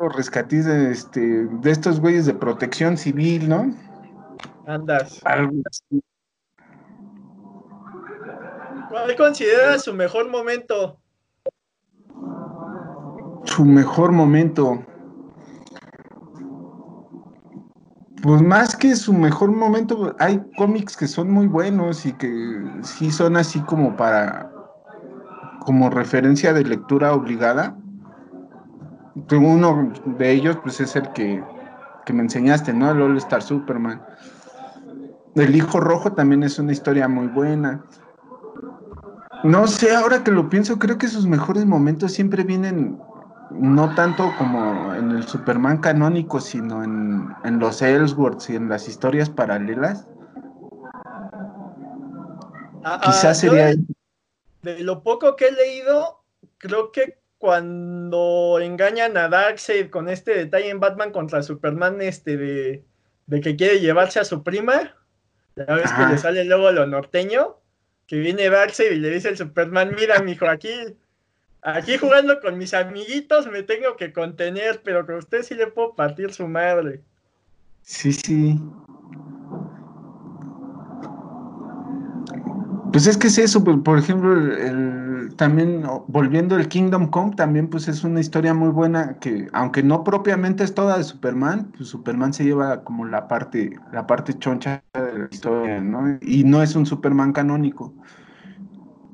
Rescatista 0.00 0.90
este, 0.90 1.20
de 1.46 1.70
estos 1.70 2.00
güeyes 2.00 2.26
de 2.26 2.34
protección 2.34 2.96
civil, 2.96 3.48
¿no? 3.48 3.72
Andas. 4.66 5.20
¿Cuál 8.88 9.14
considera 9.16 9.78
su 9.78 9.94
mejor 9.94 10.28
momento? 10.28 10.98
Su 13.44 13.64
mejor 13.64 14.10
momento. 14.10 14.84
Pues 18.24 18.40
más 18.40 18.74
que 18.74 18.96
su 18.96 19.12
mejor 19.12 19.52
momento, 19.52 20.16
hay 20.18 20.40
cómics 20.56 20.96
que 20.96 21.06
son 21.06 21.30
muy 21.30 21.46
buenos 21.46 22.06
y 22.06 22.12
que 22.14 22.64
sí 22.80 23.10
son 23.10 23.36
así 23.36 23.60
como 23.60 23.98
para, 23.98 24.50
como 25.60 25.90
referencia 25.90 26.54
de 26.54 26.64
lectura 26.64 27.12
obligada. 27.12 27.76
Uno 29.30 29.92
de 30.16 30.30
ellos, 30.30 30.56
pues 30.62 30.80
es 30.80 30.96
el 30.96 31.12
que, 31.12 31.44
que 32.06 32.14
me 32.14 32.22
enseñaste, 32.22 32.72
¿no? 32.72 32.92
El 32.92 33.02
All 33.02 33.18
Star 33.18 33.42
Superman. 33.42 34.00
El 35.34 35.54
Hijo 35.54 35.78
Rojo 35.78 36.14
también 36.14 36.44
es 36.44 36.58
una 36.58 36.72
historia 36.72 37.06
muy 37.08 37.26
buena. 37.26 37.84
No 39.42 39.66
sé, 39.66 39.94
ahora 39.94 40.24
que 40.24 40.30
lo 40.30 40.48
pienso, 40.48 40.78
creo 40.78 40.96
que 40.96 41.08
sus 41.08 41.26
mejores 41.26 41.66
momentos 41.66 42.12
siempre 42.12 42.42
vienen 42.42 42.98
no 43.58 43.94
tanto 43.94 44.34
como 44.36 44.94
en 44.94 45.10
el 45.10 45.26
Superman 45.26 45.78
canónico, 45.78 46.40
sino 46.40 46.82
en, 46.82 47.58
los 47.58 47.82
Ellsworths 47.82 48.50
y 48.50 48.56
en 48.56 48.68
las 48.68 48.88
historias 48.88 49.30
paralelas. 49.30 50.06
Ah, 52.84 53.00
Quizás 53.02 53.24
ah, 53.24 53.34
sería... 53.34 53.74
De, 54.62 54.80
lo 54.80 55.02
poco 55.02 55.36
que 55.36 55.48
he 55.48 55.52
leído, 55.52 56.24
creo 56.58 56.90
que 56.90 57.18
cuando 57.38 58.58
engañan 58.60 59.16
a 59.16 59.28
Darkseid 59.28 59.90
con 59.90 60.08
este 60.08 60.34
detalle 60.34 60.70
en 60.70 60.80
Batman 60.80 61.12
contra 61.12 61.42
Superman, 61.42 62.00
este 62.00 62.36
de, 62.36 62.84
de 63.26 63.40
que 63.40 63.56
quiere 63.56 63.80
llevarse 63.80 64.20
a 64.20 64.24
su 64.24 64.42
prima, 64.42 64.94
ya 65.56 65.64
ves 65.66 65.92
que 65.92 66.06
le 66.06 66.18
sale 66.18 66.44
luego 66.44 66.72
lo 66.72 66.86
norteño, 66.86 67.58
que 68.06 68.18
viene 68.18 68.48
Darkseid 68.48 68.92
y 68.92 68.96
le 68.96 69.10
dice 69.10 69.28
el 69.28 69.36
Superman, 69.36 69.94
mira, 69.94 70.20
mijo, 70.20 70.46
aquí, 70.46 70.70
aquí 71.64 71.96
jugando 71.96 72.40
con 72.40 72.58
mis 72.58 72.74
amiguitos 72.74 73.50
me 73.50 73.62
tengo 73.62 73.96
que 73.96 74.12
contener, 74.12 74.82
pero 74.84 75.04
con 75.06 75.16
usted 75.16 75.42
sí 75.42 75.54
le 75.54 75.66
puedo 75.66 75.94
partir 75.94 76.32
su 76.32 76.46
madre. 76.46 77.00
Sí, 77.82 78.12
sí. 78.12 78.60
Pues 82.92 83.08
es 83.08 83.16
que 83.16 83.26
es 83.26 83.38
eso, 83.38 83.64
por 83.64 83.98
ejemplo, 83.98 84.30
también 85.36 85.82
volviendo 86.06 86.54
al 86.54 86.68
Kingdom 86.68 87.10
Come, 87.10 87.34
también 87.34 87.68
pues 87.68 87.88
es 87.88 88.04
una 88.04 88.20
historia 88.20 88.54
muy 88.54 88.68
buena 88.68 89.18
que, 89.18 89.48
aunque 89.52 89.82
no 89.82 90.04
propiamente 90.04 90.62
es 90.62 90.74
toda 90.74 90.96
de 90.98 91.02
Superman, 91.02 91.72
pues 91.76 91.88
Superman 91.88 92.32
se 92.32 92.44
lleva 92.44 92.84
como 92.84 93.04
la 93.04 93.26
parte, 93.26 93.76
la 93.92 94.06
parte 94.06 94.38
choncha 94.38 94.84
de 94.94 95.18
la 95.18 95.28
historia, 95.28 95.80
¿no? 95.80 96.18
Y 96.20 96.44
no 96.44 96.62
es 96.62 96.76
un 96.76 96.86
Superman 96.86 97.32
canónico. 97.32 97.92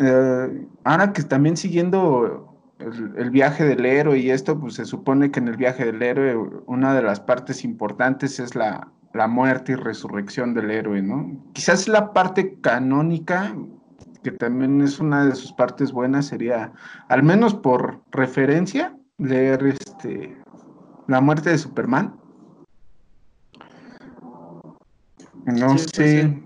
Eh, 0.00 0.66
ahora 0.84 1.12
que 1.12 1.22
también 1.22 1.56
siguiendo 1.56 2.56
el, 2.78 3.12
el, 3.16 3.30
viaje 3.30 3.64
del 3.64 3.84
héroe 3.84 4.18
y 4.18 4.30
esto, 4.30 4.58
pues 4.58 4.74
se 4.74 4.86
supone 4.86 5.30
que 5.30 5.40
en 5.40 5.48
el 5.48 5.56
viaje 5.56 5.84
del 5.84 6.02
héroe 6.02 6.36
una 6.66 6.94
de 6.94 7.02
las 7.02 7.20
partes 7.20 7.64
importantes 7.64 8.40
es 8.40 8.54
la, 8.54 8.90
la 9.12 9.26
muerte 9.26 9.72
y 9.72 9.74
resurrección 9.74 10.54
del 10.54 10.70
héroe, 10.70 11.02
¿no? 11.02 11.36
Quizás 11.52 11.88
la 11.88 12.12
parte 12.12 12.58
canónica, 12.60 13.54
que 14.22 14.30
también 14.30 14.80
es 14.80 15.00
una 15.00 15.26
de 15.26 15.34
sus 15.34 15.52
partes 15.52 15.92
buenas, 15.92 16.26
sería, 16.26 16.72
al 17.08 17.22
menos 17.22 17.54
por 17.54 18.00
referencia, 18.12 18.96
leer 19.18 19.66
este 19.66 20.36
La 21.08 21.20
muerte 21.20 21.50
de 21.50 21.58
Superman. 21.58 22.14
No 25.44 25.76
sé. 25.78 26.42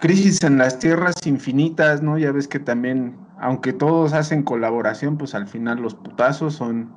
Crisis 0.00 0.42
en 0.44 0.56
las 0.56 0.78
Tierras 0.78 1.14
Infinitas, 1.26 2.02
¿no? 2.02 2.18
Ya 2.18 2.32
ves 2.32 2.48
que 2.48 2.58
también, 2.58 3.18
aunque 3.38 3.74
todos 3.74 4.14
hacen 4.14 4.42
colaboración, 4.42 5.18
pues 5.18 5.34
al 5.34 5.46
final 5.46 5.80
los 5.80 5.94
putazos 5.94 6.54
son. 6.54 6.94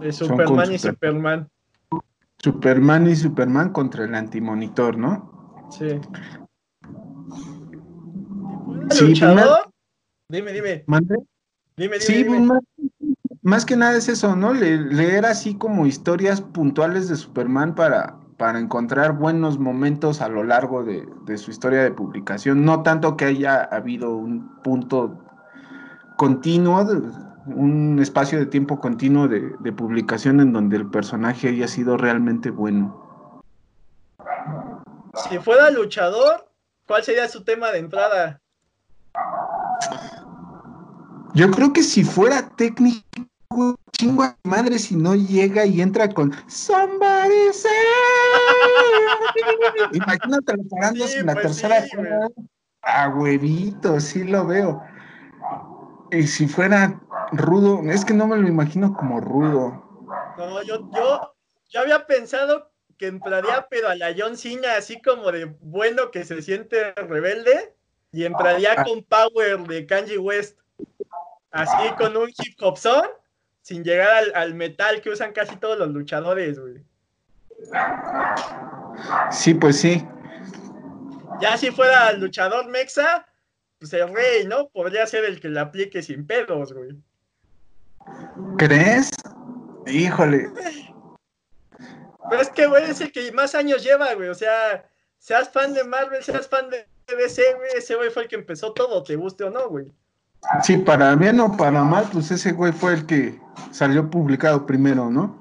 De 0.00 0.12
Superman 0.12 0.72
y 0.72 0.78
Superman. 0.78 1.48
Superman 2.38 3.06
y 3.06 3.16
Superman 3.16 3.72
contra 3.72 4.04
el 4.04 4.14
antimonitor, 4.14 4.98
¿no? 4.98 5.68
Sí. 5.70 6.00
sí 8.90 9.04
luchador? 9.04 9.70
Dime, 10.28 10.52
dime. 10.52 10.84
Dime, 10.86 11.16
dime, 11.76 12.00
sí, 12.00 12.26
Más, 13.42 13.64
que 13.64 13.76
nada 13.76 13.96
es 13.96 14.08
eso, 14.08 14.34
¿no? 14.34 14.52
leer 14.52 15.24
así 15.24 15.54
como 15.54 15.86
historias 15.86 16.40
puntuales 16.40 17.08
de 17.08 17.14
Superman 17.14 17.76
para, 17.76 18.18
para 18.36 18.58
encontrar 18.58 19.12
buenos 19.12 19.58
momentos 19.58 20.20
a 20.20 20.28
lo 20.28 20.44
largo 20.44 20.84
de, 20.84 21.08
de 21.24 21.38
su 21.38 21.50
historia 21.50 21.82
de 21.82 21.90
publicación. 21.90 22.64
No 22.64 22.82
tanto 22.82 23.16
que 23.16 23.26
haya 23.26 23.62
habido 23.62 24.14
un 24.14 24.60
punto 24.62 25.18
continuo 26.16 26.84
un 27.46 27.98
espacio 28.00 28.38
de 28.38 28.46
tiempo 28.46 28.80
continuo 28.80 29.28
de, 29.28 29.72
publicación 29.72 30.40
en 30.40 30.52
donde 30.52 30.76
el 30.76 30.90
personaje 30.90 31.48
haya 31.48 31.68
sido 31.68 31.96
realmente 31.96 32.50
bueno. 32.50 33.42
Si 35.28 35.38
fuera 35.38 35.70
luchador, 35.70 36.48
¿cuál 36.86 37.04
sería 37.04 37.28
su 37.28 37.44
tema 37.44 37.70
de 37.70 37.78
entrada? 37.78 38.40
Yo 41.34 41.50
creo 41.50 41.72
que 41.72 41.82
si 41.82 42.02
fuera 42.02 42.48
técnico, 42.56 43.76
chingo 43.92 44.24
a 44.24 44.36
madre 44.44 44.78
si 44.78 44.96
no 44.96 45.14
llega 45.14 45.64
y 45.66 45.80
entra 45.80 46.08
con 46.08 46.32
Somebody 46.48 47.52
Imagínate 49.92 50.54
parándose 50.70 51.18
en 51.20 51.26
la 51.26 51.34
pues 51.34 51.46
tercera 51.46 51.84
a 52.82 53.08
huevito, 53.08 54.00
sí 54.00 54.24
lo 54.24 54.46
veo. 54.46 54.82
Y 56.12 56.26
si 56.26 56.46
fuera 56.46 57.00
rudo, 57.32 57.82
es 57.90 58.04
que 58.04 58.14
no 58.14 58.26
me 58.26 58.36
lo 58.36 58.46
imagino 58.46 58.94
como 58.94 59.20
rudo. 59.20 59.82
No, 60.38 60.62
yo, 60.62 60.88
yo, 60.94 61.34
yo 61.68 61.80
había 61.80 62.06
pensado 62.06 62.70
que 62.96 63.08
entraría, 63.08 63.66
pero 63.68 63.88
a 63.88 63.96
la 63.96 64.14
John 64.16 64.36
Cena, 64.36 64.76
así 64.76 65.00
como 65.02 65.32
de 65.32 65.46
bueno 65.60 66.10
que 66.10 66.24
se 66.24 66.40
siente 66.42 66.92
rebelde, 66.92 67.74
y 68.12 68.24
entraría 68.24 68.74
ah. 68.78 68.84
con 68.84 69.02
Power 69.02 69.58
de 69.66 69.86
Kanji 69.86 70.18
West. 70.18 70.58
Así 71.50 71.90
con 71.96 72.16
un 72.16 72.28
hip 72.28 72.56
hop 72.60 72.76
son, 72.76 73.06
sin 73.62 73.82
llegar 73.82 74.10
al, 74.10 74.32
al, 74.34 74.54
metal 74.54 75.00
que 75.00 75.10
usan 75.10 75.32
casi 75.32 75.56
todos 75.56 75.78
los 75.78 75.88
luchadores, 75.88 76.58
güey. 76.58 76.84
Sí, 79.30 79.54
pues 79.54 79.80
sí. 79.80 80.06
Ya 81.40 81.56
si 81.56 81.70
fuera 81.70 82.12
luchador 82.12 82.68
mexa, 82.68 83.26
pues 83.78 83.92
el 83.92 84.14
rey, 84.14 84.46
¿no? 84.46 84.68
Podría 84.68 85.06
ser 85.06 85.24
el 85.24 85.40
que 85.40 85.48
le 85.48 85.60
aplique 85.60 86.02
sin 86.02 86.26
pedos, 86.26 86.72
güey. 86.72 86.96
¿Crees? 88.56 89.10
Híjole. 89.86 90.50
Pero 92.30 92.42
es 92.42 92.50
que, 92.50 92.66
güey, 92.66 92.90
es 92.90 93.00
el 93.00 93.12
que 93.12 93.30
más 93.32 93.54
años 93.54 93.84
lleva, 93.84 94.14
güey. 94.14 94.28
O 94.28 94.34
sea, 94.34 94.84
seas 95.18 95.50
fan 95.50 95.74
de 95.74 95.84
Marvel, 95.84 96.22
seas 96.22 96.48
fan 96.48 96.70
de 96.70 96.86
DC, 97.14 97.42
güey, 97.54 97.68
ese 97.76 97.94
güey 97.94 98.10
fue 98.10 98.24
el 98.24 98.28
que 98.28 98.36
empezó 98.36 98.72
todo, 98.72 99.02
te 99.02 99.16
guste 99.16 99.44
o 99.44 99.50
no, 99.50 99.68
güey. 99.68 99.92
Sí, 100.62 100.76
para 100.76 101.14
bien 101.14 101.40
o 101.40 101.56
para 101.56 101.82
mal, 101.82 102.08
pues 102.12 102.30
ese 102.30 102.52
güey 102.52 102.72
fue 102.72 102.94
el 102.94 103.06
que 103.06 103.40
salió 103.70 104.08
publicado 104.08 104.66
primero, 104.66 105.10
¿no? 105.10 105.36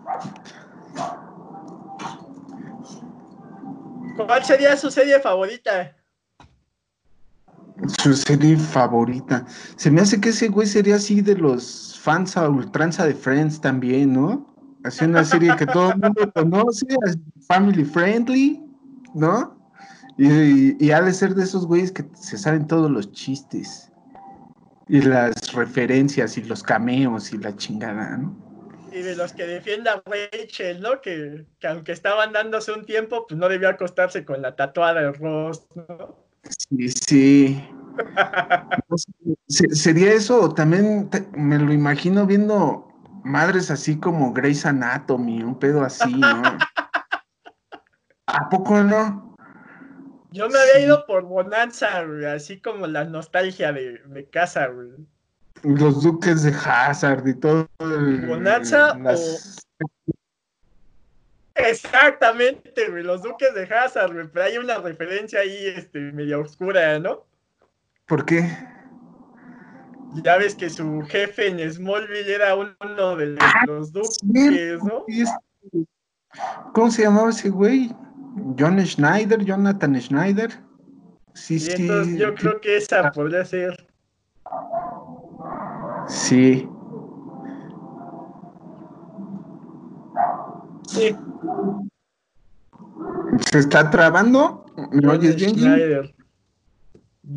¿Cuál 4.15 4.43
sería 4.43 4.78
su 4.78 4.89
serie 4.89 5.19
favorita? 5.19 5.95
Su 8.01 8.13
serie 8.13 8.56
favorita. 8.56 9.45
Se 9.75 9.91
me 9.91 10.01
hace 10.01 10.19
que 10.21 10.30
ese 10.30 10.47
güey 10.47 10.67
sería 10.67 10.95
así 10.95 11.21
de 11.21 11.36
los 11.36 11.99
fans 11.99 12.38
a 12.38 12.47
ultranza 12.47 13.06
de 13.06 13.13
Friends 13.13 13.60
también, 13.60 14.13
¿no? 14.13 14.56
Así 14.84 15.04
una 15.06 15.25
serie 15.25 15.56
que 15.58 15.65
todo 15.65 15.91
el 15.91 15.99
mundo 15.99 16.32
conoce, 16.34 16.86
family 17.47 17.84
friendly, 17.84 18.63
¿no? 19.13 19.58
Y, 20.17 20.91
ha 20.91 21.01
de 21.01 21.12
ser 21.12 21.36
de 21.36 21.43
esos 21.43 21.65
güeyes 21.65 21.91
que 21.91 22.06
se 22.13 22.38
saben 22.38 22.67
todos 22.67 22.89
los 22.89 23.12
chistes. 23.12 23.91
Y 24.88 25.01
las 25.01 25.34
referencias 25.54 26.38
y 26.38 26.43
los 26.43 26.62
cameos 26.62 27.34
y 27.34 27.39
la 27.39 27.56
chingada, 27.56 28.15
¿no? 28.17 28.44
Y 28.95 29.01
de 29.01 29.15
los 29.15 29.34
que 29.34 29.45
defienda 29.45 30.01
Rachel, 30.05 30.79
¿no? 30.79 31.01
Que, 31.01 31.45
que 31.60 31.67
aunque 31.67 31.91
estaban 31.91 32.31
dándose 32.31 32.71
un 32.71 32.86
tiempo, 32.86 33.27
pues 33.27 33.38
no 33.38 33.49
debió 33.49 33.67
acostarse 33.67 34.23
con 34.23 34.41
la 34.41 34.55
tatuada 34.55 35.01
de 35.01 35.12
Ross, 35.12 35.67
¿no? 35.75 36.15
Sí, 36.49 36.88
sí. 36.88 37.69
¿Sería 39.47 40.13
eso? 40.13 40.53
También 40.53 41.10
me 41.34 41.60
lo 41.60 41.73
imagino 41.73 42.25
viendo 42.25 42.88
madres 43.25 43.69
así 43.69 43.99
como 43.99 44.31
Grey's 44.31 44.65
Anatomy, 44.65 45.43
un 45.43 45.60
pedo 45.60 45.84
así, 45.84 46.13
¿no? 46.13 46.43
¿A 48.27 48.49
poco 48.49 48.81
no? 48.81 49.36
Yo 50.31 50.49
me 50.49 50.58
había 50.58 50.86
ido 50.86 51.05
por 51.05 51.23
Bonanza, 51.23 52.05
así 52.34 52.60
como 52.60 52.88
la 52.88 53.05
nostalgia 53.05 53.71
de, 53.71 54.29
casa, 54.31 54.67
güey. 54.67 54.89
Los 55.65 56.04
duques 56.04 56.43
de 56.43 56.51
Hazard 56.51 57.28
y 57.28 57.34
todo. 57.34 57.67
Bonanza 57.80 58.93
o 58.93 59.15
Exactamente, 61.56 62.89
güey, 62.89 63.04
los 63.04 63.23
duques 63.23 63.54
de 63.56 63.63
Hazard, 63.63 64.13
güey, 64.13 64.28
pero 64.28 64.45
hay 64.45 64.58
una 64.58 64.78
referencia 64.78 65.39
ahí, 65.39 65.67
este, 65.67 65.99
media 66.12 66.38
oscura, 66.38 66.99
¿no? 66.99 67.25
¿Por 68.08 68.25
qué? 68.25 68.45
Ya 70.23 70.38
ves 70.38 70.54
que 70.54 70.69
su 70.69 71.01
jefe 71.10 71.47
en 71.47 71.71
Smallville 71.71 72.36
era 72.36 72.56
uno 72.56 73.15
de 73.15 73.28
los, 73.28 73.39
ah, 73.41 73.63
duques, 73.91 74.84
¿no? 74.84 75.06
¿Cómo 76.73 76.91
se 76.91 77.04
llamaba 77.04 77.30
ese 77.30 77.49
güey? 77.49 77.95
John 78.60 78.86
Schneider, 78.86 79.43
Jonathan 79.43 79.99
Schneider. 79.99 80.51
Sí, 81.34 81.60
sí. 81.60 81.71
Entonces 81.78 82.17
yo 82.17 82.36
creo 82.36 82.60
que 82.60 82.78
esa 82.78 83.12
podría 83.12 83.45
ser. 83.45 83.85
Sí. 86.08 86.70
Sí. 90.88 91.15
¿Se 93.52 93.60
está 93.60 93.89
trabando? 93.89 94.65
¿Me 94.91 95.08
oyes 95.08 95.36
bien? 95.36 96.13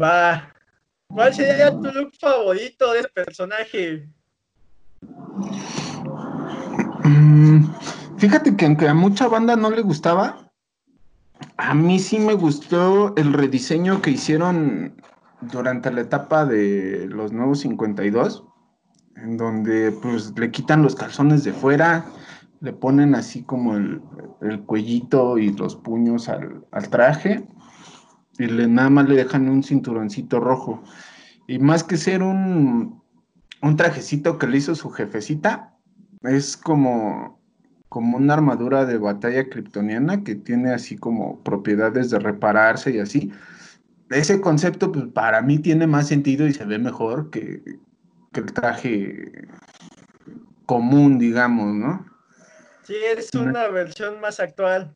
Va. 0.00 0.52
¿Cuál 1.08 1.34
sería 1.34 1.70
tu 1.70 1.90
look 1.90 2.12
favorito 2.20 2.92
de 2.92 3.00
ese 3.00 3.08
personaje? 3.08 4.08
Mm, 7.04 7.64
fíjate 8.18 8.54
que 8.54 8.66
aunque 8.66 8.88
a 8.88 8.94
mucha 8.94 9.26
banda 9.28 9.56
no 9.56 9.70
le 9.70 9.80
gustaba, 9.80 10.52
a 11.56 11.74
mí 11.74 11.98
sí 11.98 12.18
me 12.18 12.34
gustó 12.34 13.14
el 13.16 13.32
rediseño 13.32 14.02
que 14.02 14.10
hicieron 14.10 15.00
durante 15.40 15.90
la 15.90 16.02
etapa 16.02 16.44
de 16.44 17.06
los 17.08 17.32
nuevos 17.32 17.60
52, 17.60 18.44
en 19.22 19.36
donde 19.36 19.92
pues 19.92 20.32
le 20.36 20.50
quitan 20.50 20.82
los 20.82 20.94
calzones 20.94 21.44
de 21.44 21.52
fuera, 21.52 22.06
le 22.60 22.72
ponen 22.72 23.14
así 23.14 23.42
como 23.42 23.76
el, 23.76 24.00
cuellito 24.66 25.38
y 25.38 25.52
los 25.52 25.76
puños 25.76 26.28
al, 26.28 26.64
traje 26.90 27.46
y 28.38 28.46
le, 28.46 28.66
nada 28.68 28.90
más 28.90 29.08
le 29.08 29.16
dejan 29.16 29.48
un 29.48 29.62
cinturoncito 29.62 30.40
rojo. 30.40 30.82
Y 31.46 31.58
más 31.58 31.84
que 31.84 31.96
ser 31.96 32.22
un, 32.22 33.02
un 33.62 33.76
trajecito 33.76 34.38
que 34.38 34.46
le 34.46 34.58
hizo 34.58 34.74
su 34.74 34.90
jefecita, 34.90 35.74
es 36.22 36.56
como 36.56 37.38
como 37.88 38.18
una 38.18 38.34
armadura 38.34 38.84
de 38.84 38.98
batalla 38.98 39.48
kryptoniana 39.48 40.22
que 40.22 40.34
tiene 40.34 40.72
así 40.72 40.96
como 40.96 41.42
propiedades 41.42 42.10
de 42.10 42.18
repararse 42.18 42.90
y 42.90 42.98
así. 42.98 43.32
Ese 44.10 44.40
concepto, 44.40 44.92
pues 44.92 45.06
para 45.06 45.42
mí 45.42 45.58
tiene 45.58 45.86
más 45.86 46.08
sentido 46.08 46.46
y 46.46 46.52
se 46.52 46.64
ve 46.64 46.78
mejor 46.78 47.30
que, 47.30 47.62
que 48.32 48.40
el 48.40 48.52
traje 48.52 49.48
común, 50.66 51.18
digamos, 51.18 51.74
¿no? 51.74 52.06
Sí, 52.82 52.94
es 52.94 53.34
una 53.34 53.68
versión 53.68 54.20
más 54.20 54.40
actual. 54.40 54.94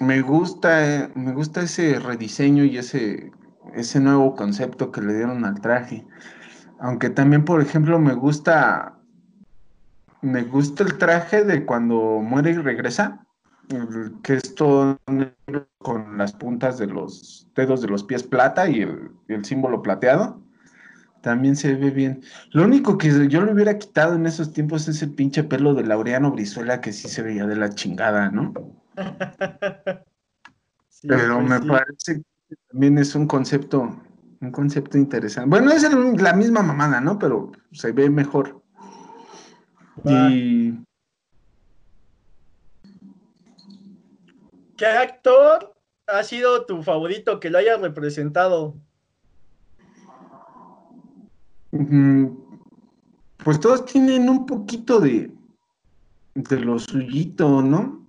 Me 0.00 0.20
gusta, 0.20 1.10
me 1.14 1.32
gusta 1.32 1.62
ese 1.62 1.98
rediseño 1.98 2.64
y 2.64 2.78
ese, 2.78 3.32
ese 3.74 4.00
nuevo 4.00 4.34
concepto 4.34 4.92
que 4.92 5.00
le 5.00 5.14
dieron 5.14 5.44
al 5.44 5.60
traje. 5.60 6.06
Aunque 6.78 7.08
también, 7.08 7.44
por 7.44 7.62
ejemplo, 7.62 7.98
me 7.98 8.12
gusta 8.12 8.96
me 10.26 10.42
gusta 10.42 10.82
el 10.82 10.98
traje 10.98 11.44
de 11.44 11.64
cuando 11.64 12.20
muere 12.20 12.50
y 12.50 12.54
regresa, 12.54 13.24
que 14.22 14.34
es 14.34 14.54
todo 14.54 14.98
negro 15.06 15.68
con 15.78 16.18
las 16.18 16.32
puntas 16.32 16.78
de 16.78 16.86
los 16.86 17.48
dedos 17.54 17.82
de 17.82 17.88
los 17.88 18.02
pies 18.02 18.22
plata 18.22 18.68
y 18.68 18.82
el, 18.82 19.44
símbolo 19.44 19.82
plateado. 19.82 20.40
También 21.26 21.56
se 21.56 21.74
ve 21.74 21.90
bien. 21.90 22.22
Lo 22.52 22.62
único 22.62 22.96
que 22.96 23.08
yo 23.28 23.44
le 23.44 23.52
hubiera 23.52 23.76
quitado 23.76 24.14
en 24.14 24.26
esos 24.26 24.52
tiempos 24.52 24.86
es 24.86 25.02
el 25.02 25.12
pinche 25.12 25.42
pelo 25.42 25.74
de 25.74 25.82
Laureano 25.82 26.30
Brizuela 26.30 26.80
que 26.80 26.92
sí 26.92 27.08
se 27.08 27.20
veía 27.20 27.48
de 27.48 27.56
la 27.56 27.70
chingada, 27.70 28.30
¿no? 28.30 28.54
Pero 31.02 31.40
pues 31.40 31.48
me 31.48 31.60
parece 31.62 32.22
que 32.48 32.54
también 32.70 32.98
es 32.98 33.16
un 33.16 33.26
concepto, 33.26 34.00
un 34.40 34.52
concepto 34.52 34.98
interesante. 34.98 35.50
Bueno, 35.50 35.72
es 35.72 35.82
la 35.82 36.32
misma 36.32 36.62
mamada, 36.62 37.00
¿no? 37.00 37.18
Pero 37.18 37.50
se 37.72 37.90
ve 37.90 38.08
mejor. 38.08 38.62
Y... 40.04 40.78
¿Qué 44.76 44.86
actor 44.86 45.74
ha 46.06 46.22
sido 46.22 46.66
tu 46.66 46.84
favorito 46.84 47.40
que 47.40 47.50
lo 47.50 47.58
haya 47.58 47.78
representado? 47.78 48.76
Pues 53.44 53.60
todos 53.60 53.84
tienen 53.84 54.28
un 54.28 54.46
poquito 54.46 55.00
de, 55.00 55.30
de 56.34 56.60
lo 56.60 56.78
suyito, 56.78 57.62
¿no? 57.62 58.04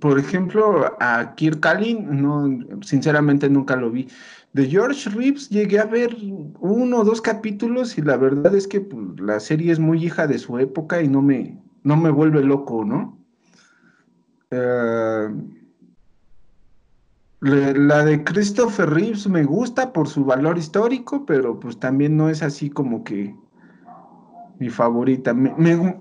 Por 0.00 0.18
ejemplo, 0.18 0.94
a 1.00 1.34
Kirk 1.34 1.60
Kalin, 1.60 2.20
no, 2.20 2.82
sinceramente 2.82 3.48
nunca 3.48 3.74
lo 3.74 3.90
vi. 3.90 4.06
De 4.52 4.66
George 4.66 5.08
Reeves 5.10 5.48
llegué 5.48 5.78
a 5.78 5.86
ver 5.86 6.16
uno 6.60 6.98
o 6.98 7.04
dos 7.04 7.20
capítulos 7.20 7.96
y 7.96 8.02
la 8.02 8.16
verdad 8.16 8.54
es 8.54 8.68
que 8.68 8.80
pues, 8.80 9.18
la 9.20 9.40
serie 9.40 9.72
es 9.72 9.78
muy 9.78 10.04
hija 10.04 10.26
de 10.26 10.38
su 10.38 10.58
época 10.58 11.00
y 11.02 11.08
no 11.08 11.22
me, 11.22 11.58
no 11.84 11.96
me 11.96 12.10
vuelve 12.10 12.42
loco, 12.42 12.84
¿no? 12.84 13.18
Eh, 14.50 15.28
la 17.40 18.04
de 18.04 18.24
Christopher 18.24 18.90
Reeves 18.90 19.28
me 19.28 19.44
gusta 19.44 19.92
por 19.92 20.08
su 20.08 20.24
valor 20.24 20.58
histórico, 20.58 21.24
pero 21.24 21.60
pues 21.60 21.78
también 21.78 22.16
no 22.16 22.28
es 22.28 22.42
así 22.42 22.68
como 22.68 23.04
que 23.04 23.34
mi 24.58 24.70
favorita. 24.70 25.34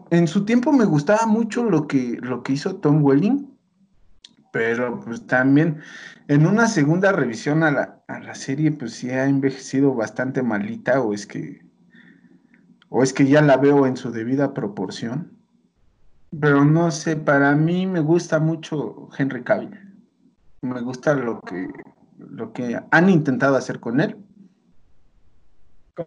en 0.10 0.28
su 0.28 0.45
tiempo 0.45 0.71
me 0.71 0.86
gustaba 0.86 1.28
mucho 1.28 1.63
lo 1.63 1.88
que, 1.88 2.17
lo 2.21 2.41
que 2.41 2.54
hizo 2.54 2.78
Tom 2.78 3.04
Welling, 3.04 3.47
pero 4.52 5.00
pues 5.00 5.28
también 5.28 5.80
en 6.28 6.47
una 6.47 6.67
segunda 6.67 7.12
revisión 7.12 7.63
a 7.63 7.71
la, 7.71 8.36
serie, 8.36 8.71
pues 8.71 8.93
sí 8.93 9.10
ha 9.10 9.26
envejecido 9.26 9.93
bastante 9.93 10.41
malita, 10.41 11.02
o 11.02 11.13
es 11.13 11.28
que, 11.28 11.62
o 12.89 13.04
es 13.04 13.13
que 13.13 13.28
ya 13.28 13.41
la 13.41 13.58
veo 13.58 13.86
en 13.86 13.95
su 13.95 14.12
debida 14.12 14.54
proporción. 14.54 15.32
Pero 16.39 16.65
no 16.65 16.91
sé, 16.91 17.15
para 17.15 17.56
mí 17.56 17.88
me 17.88 18.00
gusta 18.00 18.39
mucho 18.39 19.10
Henry 19.17 19.43
Cavill. 19.43 19.87
Me 20.62 20.82
gusta 20.82 21.13
lo 21.13 21.39
que, 21.41 21.67
lo 22.17 22.52
que 22.52 22.80
han 22.91 23.10
intentado 23.10 23.56
hacer 23.56 23.80
con 23.80 24.00
él. 24.00 24.15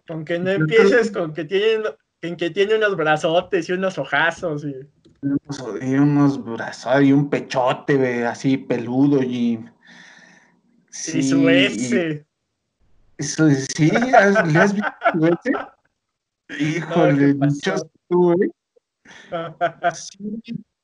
Con 0.07 0.23
que 0.23 0.39
no 0.39 0.49
empieces 0.49 1.11
con 1.11 1.33
que 1.33 1.45
tiene, 1.45 1.83
en 2.21 2.37
que 2.37 2.49
tiene 2.49 2.75
unos 2.75 2.95
brazotes 2.95 3.67
y 3.67 3.73
unos 3.73 3.97
ojazos 3.97 4.63
y, 4.63 4.75
y 5.81 5.93
unos 5.95 6.43
brazos 6.43 7.03
y 7.03 7.11
un 7.11 7.29
pechote 7.29 8.25
así 8.25 8.57
peludo 8.57 9.21
y 9.21 9.63
Sí, 10.91 11.23
su 11.23 11.49
S. 11.49 12.25
Sí, 13.19 13.89
¿le 13.89 14.17
has 14.17 14.73
visto 14.73 14.91
su 15.13 15.25
S? 15.25 15.51
Híjole, 16.59 17.33
muchos 17.35 17.87
tú, 18.09 18.33
¿eh? 18.33 18.51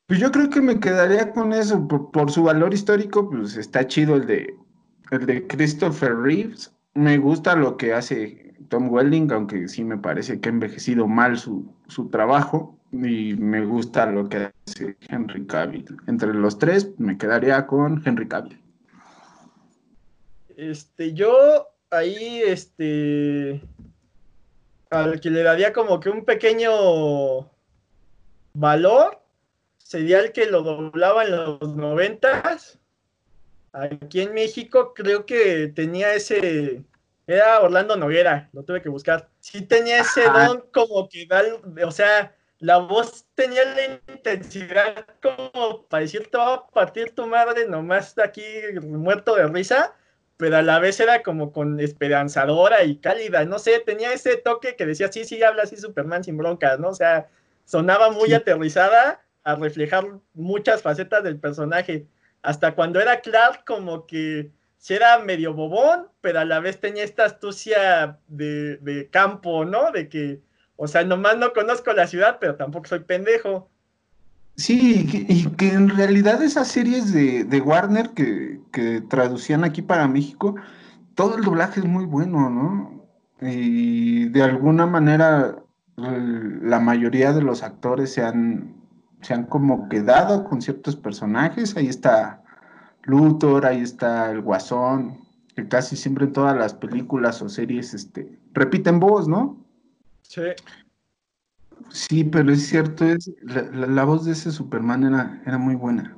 Pues 0.08 0.22
yo 0.22 0.32
creo 0.32 0.50
que 0.50 0.62
me 0.62 0.80
quedaría 0.80 1.32
con 1.34 1.52
eso, 1.52 1.86
por, 1.86 2.32
su 2.32 2.44
valor 2.44 2.74
histórico, 2.74 3.30
pues 3.30 3.58
está 3.58 3.86
chido 3.86 4.16
el 4.16 4.26
de, 4.26 4.56
el 5.12 5.26
de 5.26 5.46
Christopher 5.48 6.16
Reeves. 6.16 6.74
Me 6.94 7.18
gusta 7.18 7.58
lo 7.58 7.76
que 7.76 7.94
hace 7.94 8.56
Tom 8.70 8.90
Welding, 8.90 9.30
aunque 9.34 9.68
sí 9.68 9.84
me 9.84 9.98
parece 9.98 10.40
que 10.40 10.48
ha 10.48 10.54
envejecido 10.54 11.08
mal 11.08 11.38
su, 11.38 11.70
su 11.90 12.10
trabajo. 12.10 12.80
Y 12.94 13.36
me 13.36 13.66
gusta 13.66 14.06
lo 14.06 14.30
que 14.30 14.50
hace 14.66 14.96
Henry 15.10 15.46
Cavill. 15.46 15.98
Entre 16.08 16.34
los 16.34 16.58
tres, 16.58 16.90
me 16.98 17.18
quedaría 17.18 17.68
con 17.68 18.02
Henry 18.06 18.30
Cavill. 18.30 18.62
Este, 20.56 21.14
yo 21.14 21.68
ahí, 21.92 22.42
este, 22.46 23.62
al 24.90 25.20
que 25.20 25.30
le 25.30 25.44
daría 25.44 25.74
como 25.74 26.00
que 26.00 26.10
un 26.10 26.24
pequeño 26.24 27.52
valor, 28.54 29.22
sería 29.88 30.20
el 30.20 30.34
que 30.34 30.48
lo 30.48 30.64
doblaba 30.64 31.24
en 31.24 31.32
los 31.32 31.76
noventas. 31.78 32.78
Aquí 33.72 34.20
en 34.20 34.34
México 34.34 34.94
creo 34.94 35.26
que 35.26 35.72
tenía 35.74 36.14
ese, 36.14 36.84
era 37.26 37.62
Orlando 37.62 37.96
Noguera, 37.96 38.50
lo 38.52 38.64
tuve 38.64 38.82
que 38.82 38.90
buscar. 38.90 39.30
Sí 39.40 39.62
tenía 39.62 40.02
ese 40.02 40.24
don 40.26 40.66
como 40.74 41.08
que 41.08 41.26
da, 41.26 41.42
o 41.86 41.92
sea, 41.92 42.36
la 42.60 42.80
voz 42.80 43.28
tenía 43.34 43.64
la 43.64 44.14
intensidad 44.14 45.06
como 45.22 45.86
para 45.86 46.02
decir 46.02 46.28
te 46.30 46.38
va 46.38 46.56
a 46.56 46.68
partir 46.68 47.16
tu 47.16 47.26
madre 47.26 47.66
nomás 47.66 48.18
aquí 48.18 48.44
muerto 48.82 49.36
de 49.36 49.48
risa, 49.48 49.96
pero 50.36 50.58
a 50.58 50.62
la 50.64 50.80
vez 50.80 51.00
era 51.00 51.24
como 51.24 51.54
con 51.54 51.80
esperanzadora 51.80 52.84
y 52.84 52.98
cálida, 52.98 53.46
no 53.46 53.58
sé, 53.58 53.80
tenía 53.86 54.12
ese 54.12 54.36
toque 54.36 54.76
que 54.76 54.86
decía, 54.86 55.10
sí, 55.10 55.24
sí, 55.24 55.42
habla 55.44 55.64
así 55.64 55.78
Superman 55.78 56.26
sin 56.26 56.36
broncas, 56.36 56.78
¿no? 56.78 56.90
O 56.90 56.94
sea, 56.94 57.30
sonaba 57.64 58.12
muy 58.12 58.34
aterrizada 58.34 59.24
a 59.48 59.56
reflejar 59.56 60.06
muchas 60.34 60.82
facetas 60.82 61.24
del 61.24 61.40
personaje. 61.40 62.06
Hasta 62.42 62.76
cuando 62.76 63.00
era 63.00 63.22
Clark, 63.22 63.64
como 63.66 64.06
que 64.06 64.52
sí 64.78 64.94
era 64.94 65.20
medio 65.20 65.54
bobón, 65.54 66.08
pero 66.20 66.42
a 66.42 66.46
la 66.46 66.60
vez 66.60 66.82
tenía 66.82 67.06
esta 67.06 67.24
astucia 67.24 68.20
de, 68.28 68.76
de 68.78 69.10
campo, 69.10 69.64
¿no? 69.64 69.92
De 69.94 70.10
que, 70.10 70.42
o 70.76 70.86
sea, 70.88 71.06
nomás 71.06 71.38
no 71.38 71.54
conozco 71.54 71.94
la 71.94 72.08
ciudad, 72.08 72.40
pero 72.42 72.56
tampoco 72.56 72.88
soy 72.88 73.00
pendejo. 73.00 73.70
Sí, 74.58 75.08
y 75.30 75.46
que, 75.52 75.70
en 75.70 75.88
realidad 75.90 76.44
esas 76.44 76.68
series 76.68 77.14
de, 77.14 77.62
Warner 77.62 78.10
que, 78.10 78.60
traducían 79.08 79.64
aquí 79.64 79.82
para 79.82 80.10
México, 80.10 80.56
todo 81.16 81.38
el 81.38 81.44
doblaje 81.46 81.80
es 81.80 81.86
muy 81.86 82.04
bueno, 82.06 82.50
¿no? 82.50 83.08
Y 83.40 84.26
de 84.30 84.44
alguna 84.44 84.88
manera 84.88 85.56
la 85.96 86.80
mayoría 86.80 87.34
de 87.34 87.42
los 87.42 87.64
actores 87.64 88.14
se 88.14 88.24
han, 88.24 88.77
se 89.22 89.34
han 89.34 89.46
como 89.46 89.90
quedado 89.90 90.44
con 90.46 90.62
ciertos 90.62 90.96
personajes. 90.96 91.76
Ahí 91.76 91.88
está 91.88 92.44
Luthor, 93.04 93.66
ahí 93.66 93.82
está 93.82 94.32
el 94.32 94.42
Guasón, 94.42 95.20
que 95.56 95.68
casi 95.68 95.96
siempre 95.96 96.26
en 96.26 96.34
todas 96.34 96.56
las 96.58 96.74
películas 96.74 97.42
o 97.42 97.50
series 97.50 97.94
este, 97.94 98.38
repiten 98.54 99.00
voz, 99.00 99.28
¿no? 99.28 99.58
Sí. 100.22 100.42
Sí, 101.90 102.24
pero 102.24 102.52
es 102.52 102.68
cierto, 102.68 103.06
es, 103.06 103.32
la, 103.44 104.04
voz 104.04 104.26
de 104.26 104.34
ese 104.34 104.52
Superman 104.52 105.04
era, 105.04 105.42
era, 105.46 105.58
muy 105.58 105.76
buena. 105.76 106.18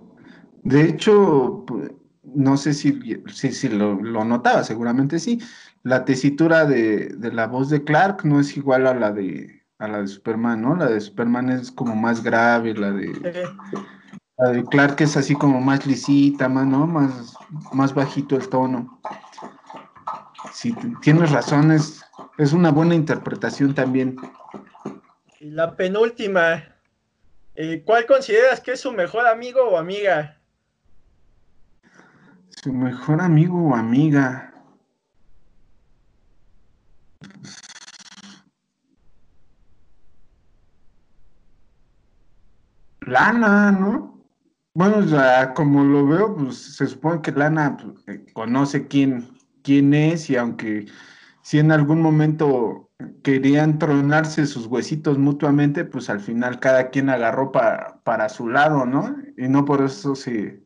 De 0.63 0.83
hecho, 0.83 1.63
pues, 1.67 1.91
no 2.23 2.57
sé 2.57 2.73
si, 2.73 2.99
si, 3.27 3.69
lo, 3.69 3.95
notaba, 4.01 4.63
seguramente 4.63 5.19
sí. 5.19 5.39
La 5.83 6.05
tesitura 6.05 6.65
de, 6.65 7.15
la 7.31 7.47
voz 7.47 7.69
de 7.69 7.83
Clark 7.83 8.25
no 8.25 8.39
es 8.39 8.57
igual 8.57 8.87
a 8.87 8.93
la 8.93 9.11
de 9.11 9.58
a 9.79 9.87
la 9.87 10.01
de 10.01 10.07
Superman, 10.07 10.61
¿no? 10.61 10.75
La 10.75 10.87
de 10.87 10.99
Superman 10.99 11.49
es 11.49 11.71
como 11.71 11.95
más 11.95 12.21
grave, 12.21 12.73
la 12.73 12.91
de, 12.91 13.49
la 14.37 14.49
de 14.49 14.63
Clark 14.65 14.99
es 14.99 15.15
así 15.15 15.33
como 15.35 15.61
más 15.61 15.87
lisita, 15.87 16.49
más, 16.49 16.67
¿no? 16.67 16.85
Más, 16.85 17.33
más 17.71 17.93
bajito 17.93 18.35
el 18.35 18.47
tono. 18.49 19.01
Sí, 20.53 20.75
tienes 21.01 21.31
razón, 21.31 21.71
es, 21.71 22.03
es 22.37 22.51
una 22.51 22.71
buena 22.71 22.93
interpretación 22.93 23.73
también. 23.73 24.17
Y 25.39 25.51
la 25.51 25.77
penúltima, 25.77 26.75
eh, 27.55 27.81
¿cuál 27.85 28.05
consideras 28.05 28.59
que 28.59 28.73
es 28.73 28.81
su 28.81 28.91
mejor 28.91 29.27
amigo 29.27 29.61
o 29.61 29.77
amiga? 29.77 30.37
Su 32.49 32.73
mejor 32.73 33.21
amigo 33.21 33.69
o 33.69 33.75
amiga. 33.75 34.53
Lana, 43.09 43.71
¿no? 43.71 44.23
Bueno, 44.73 45.01
ya 45.01 45.53
como 45.53 45.83
lo 45.83 46.05
veo, 46.07 46.35
pues 46.35 46.57
se 46.57 46.87
supone 46.87 47.21
que 47.21 47.31
Lana 47.31 47.77
pues, 47.77 48.07
eh, 48.07 48.25
conoce 48.33 48.87
quién, 48.87 49.29
quién 49.63 49.93
es 49.93 50.29
y 50.29 50.37
aunque 50.37 50.85
si 51.41 51.59
en 51.59 51.71
algún 51.71 52.01
momento 52.01 52.89
querían 53.23 53.79
tronarse 53.79 54.45
sus 54.45 54.67
huesitos 54.67 55.17
mutuamente, 55.17 55.85
pues 55.85 56.09
al 56.09 56.19
final 56.19 56.59
cada 56.59 56.89
quien 56.89 57.09
agarró 57.09 57.51
para 57.51 58.29
su 58.29 58.49
lado, 58.49 58.85
¿no? 58.85 59.15
Y 59.37 59.47
no 59.47 59.65
por 59.65 59.81
eso 59.81 60.15
se, 60.15 60.61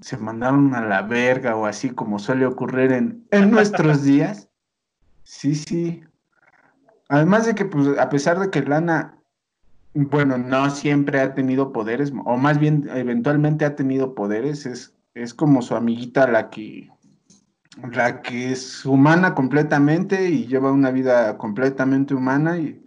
se 0.00 0.16
mandaron 0.16 0.74
a 0.74 0.82
la 0.82 1.02
verga 1.02 1.56
o 1.56 1.66
así 1.66 1.90
como 1.90 2.18
suele 2.18 2.46
ocurrir 2.46 2.92
en, 2.92 3.26
en 3.30 3.50
nuestros 3.50 4.02
días. 4.04 4.48
Sí, 5.22 5.54
sí. 5.54 6.04
Además 7.08 7.46
de 7.46 7.54
que, 7.54 7.64
pues, 7.64 7.98
a 7.98 8.08
pesar 8.08 8.38
de 8.38 8.50
que 8.50 8.62
Lana, 8.62 9.18
bueno, 9.94 10.36
no 10.38 10.70
siempre 10.70 11.20
ha 11.20 11.34
tenido 11.34 11.72
poderes, 11.72 12.12
o 12.24 12.36
más 12.36 12.58
bien 12.58 12.88
eventualmente 12.94 13.64
ha 13.64 13.76
tenido 13.76 14.14
poderes, 14.14 14.66
es, 14.66 14.96
es 15.14 15.32
como 15.32 15.62
su 15.62 15.76
amiguita 15.76 16.26
la 16.26 16.50
que, 16.50 16.90
la 17.92 18.20
que 18.20 18.52
es 18.52 18.84
humana 18.84 19.34
completamente 19.34 20.28
y 20.28 20.46
lleva 20.46 20.72
una 20.72 20.90
vida 20.90 21.38
completamente 21.38 22.14
humana 22.14 22.58
y 22.58 22.84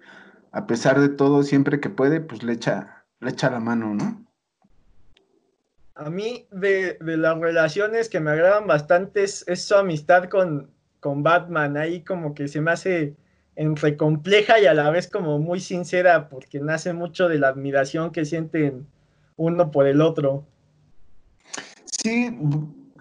a 0.52 0.68
pesar 0.68 1.00
de 1.00 1.10
todo, 1.10 1.44
siempre 1.44 1.80
que 1.80 1.90
puede, 1.90 2.20
pues 2.20 2.44
le 2.44 2.54
echa, 2.54 3.06
le 3.20 3.30
echa 3.30 3.50
la 3.50 3.60
mano, 3.60 3.94
¿no? 3.94 4.26
A 5.96 6.10
mí 6.10 6.48
de, 6.52 6.98
las 7.00 7.40
relaciones 7.40 8.10
que 8.10 8.20
me 8.20 8.32
agradan 8.32 8.68
bastante 8.68 9.24
es, 9.24 9.46
su 9.56 9.76
amistad 9.76 10.30
con, 10.30 10.70
con 11.00 11.24
Batman. 11.24 11.78
Ahí 11.78 12.04
como 12.04 12.34
que 12.34 12.48
se 12.48 12.62
me 12.62 12.72
hace 12.72 13.16
entre 13.58 13.98
compleja 13.98 14.60
y 14.60 14.68
a 14.68 14.74
la 14.76 14.90
vez 14.92 15.10
como 15.10 15.40
muy 15.40 15.60
sincera 15.60 16.30
porque 16.30 16.60
nace 16.60 16.94
mucho 16.94 17.28
de 17.28 17.40
la 17.40 17.50
admiración 17.50 18.12
que 18.12 18.24
sienten 18.24 18.88
uno 19.36 19.72
por 19.72 19.88
el 19.88 20.00
otro. 20.00 20.46
Sí, 21.86 22.38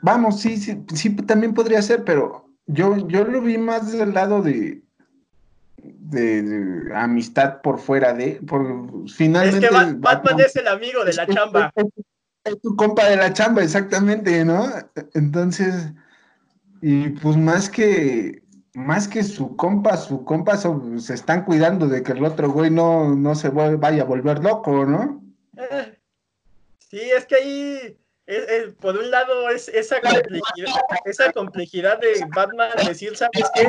vamos, 0.01 0.41
sí, 0.41 0.57
sí, 0.57 0.83
sí, 0.95 1.15
también 1.15 1.53
podría 1.53 1.83
ser, 1.83 2.05
pero 2.05 2.49
yo, 2.67 3.07
yo 3.07 3.25
lo 3.25 3.43
vi 3.43 3.59
más 3.59 3.93
del 3.93 4.15
lado 4.15 4.41
de, 4.41 4.81
de, 5.77 6.91
amistad 6.95 7.61
por 7.61 7.79
fuera 7.79 8.15
de, 8.15 8.41
por 8.47 9.09
finalmente. 9.11 9.67
Es 9.67 9.73
que 9.73 9.95
Batman, 9.99 10.41
es 10.41 10.57
el 10.57 10.69
amigo 10.69 11.05
de 11.05 11.13
la 11.13 11.27
chamba. 11.27 11.71
Es, 12.45 12.61
tu 12.63 12.75
compa 12.77 13.07
de 13.09 13.17
la 13.17 13.33
chamba, 13.33 13.63
exactamente, 13.63 14.43
¿no? 14.45 14.67
Entonces, 15.13 15.93
y 16.81 17.11
pues 17.11 17.37
más 17.37 17.69
que, 17.69 18.43
más 18.77 19.09
que 19.09 19.23
su 19.23 19.57
compa, 19.57 19.97
su 19.97 20.23
compa 20.23 20.59
se 20.59 21.15
están 21.15 21.47
cuidando 21.47 21.89
de 21.89 22.03
que 22.03 22.13
el 22.13 22.23
otro 22.23 22.51
güey 22.51 22.71
no, 22.71 23.17
no 23.17 23.35
se 23.35 23.49
vaya 23.49 24.03
a 24.03 24.05
volver 24.05 24.45
loco, 24.45 24.85
¿no? 24.85 25.23
Eh, 25.57 25.99
sí, 26.79 27.01
es 27.01 27.25
que 27.25 27.37
ahí 27.37 27.99
por 28.79 28.99
un 28.99 29.11
lado 29.11 29.49
es 29.49 29.69
esa 29.69 29.99
complejidad, 30.03 30.75
esa 31.07 31.33
complejidad 31.33 31.99
de 32.01 32.23
Batman 32.35 32.69
decir, 32.87 33.17
¿sabes 33.17 33.51
qué? 33.55 33.67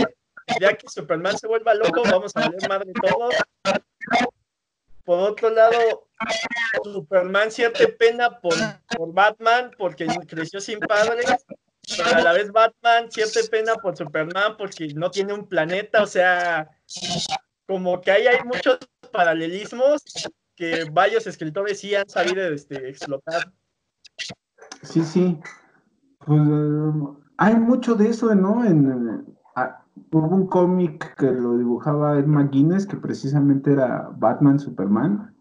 Ya 0.60 0.74
que 0.74 0.90
Superman 0.90 1.38
se 1.38 1.48
vuelva 1.48 1.74
loco, 1.74 2.04
vamos 2.04 2.36
a 2.36 2.50
ver 2.50 2.68
madre 2.68 2.92
todos. 3.02 3.34
Por 5.06 5.20
otro 5.20 5.50
lado, 5.52 6.10
Superman 6.84 7.50
siente 7.50 7.88
pena 7.88 8.42
por 8.42 8.58
Batman 9.14 9.72
porque 9.78 10.06
creció 10.28 10.60
sin 10.60 10.80
padres, 10.82 11.34
pero 11.96 12.18
a 12.18 12.22
la 12.22 12.34
vez 12.34 12.52
Batman 12.52 13.12
siente 13.12 13.48
pena 13.50 13.76
por 13.76 13.96
Superman 13.96 14.56
porque 14.58 14.94
no 14.94 15.10
tiene 15.10 15.34
un 15.34 15.48
planeta, 15.48 16.04
o 16.04 16.08
sea, 16.08 16.70
como 17.66 18.02
que 18.02 18.12
ahí 18.12 18.28
hay 18.28 18.44
muchos 18.44 18.80
paralelismos 19.12 20.04
que 20.56 20.86
varios 20.92 21.28
escritores 21.28 21.80
sí 21.80 21.96
han 21.96 22.10
sabido 22.10 22.44
este, 22.48 22.90
explotar. 22.90 23.54
Sí, 24.82 25.04
sí. 25.04 25.40
Pues 26.26 26.42
hay 27.38 27.56
mucho 27.56 27.96
de 27.96 28.10
eso, 28.10 28.34
¿no? 28.36 28.66
En, 28.66 29.38
ah, 29.56 29.86
hubo 30.12 30.36
un 30.36 30.48
cómic 30.48 31.16
que 31.16 31.32
lo 31.32 31.58
dibujaba 31.58 32.18
Ed 32.18 32.26
McGuinness, 32.26 32.86
que 32.86 32.98
precisamente 32.98 33.72
era 33.72 34.10
Batman 34.18 34.60
Superman, 34.60 35.37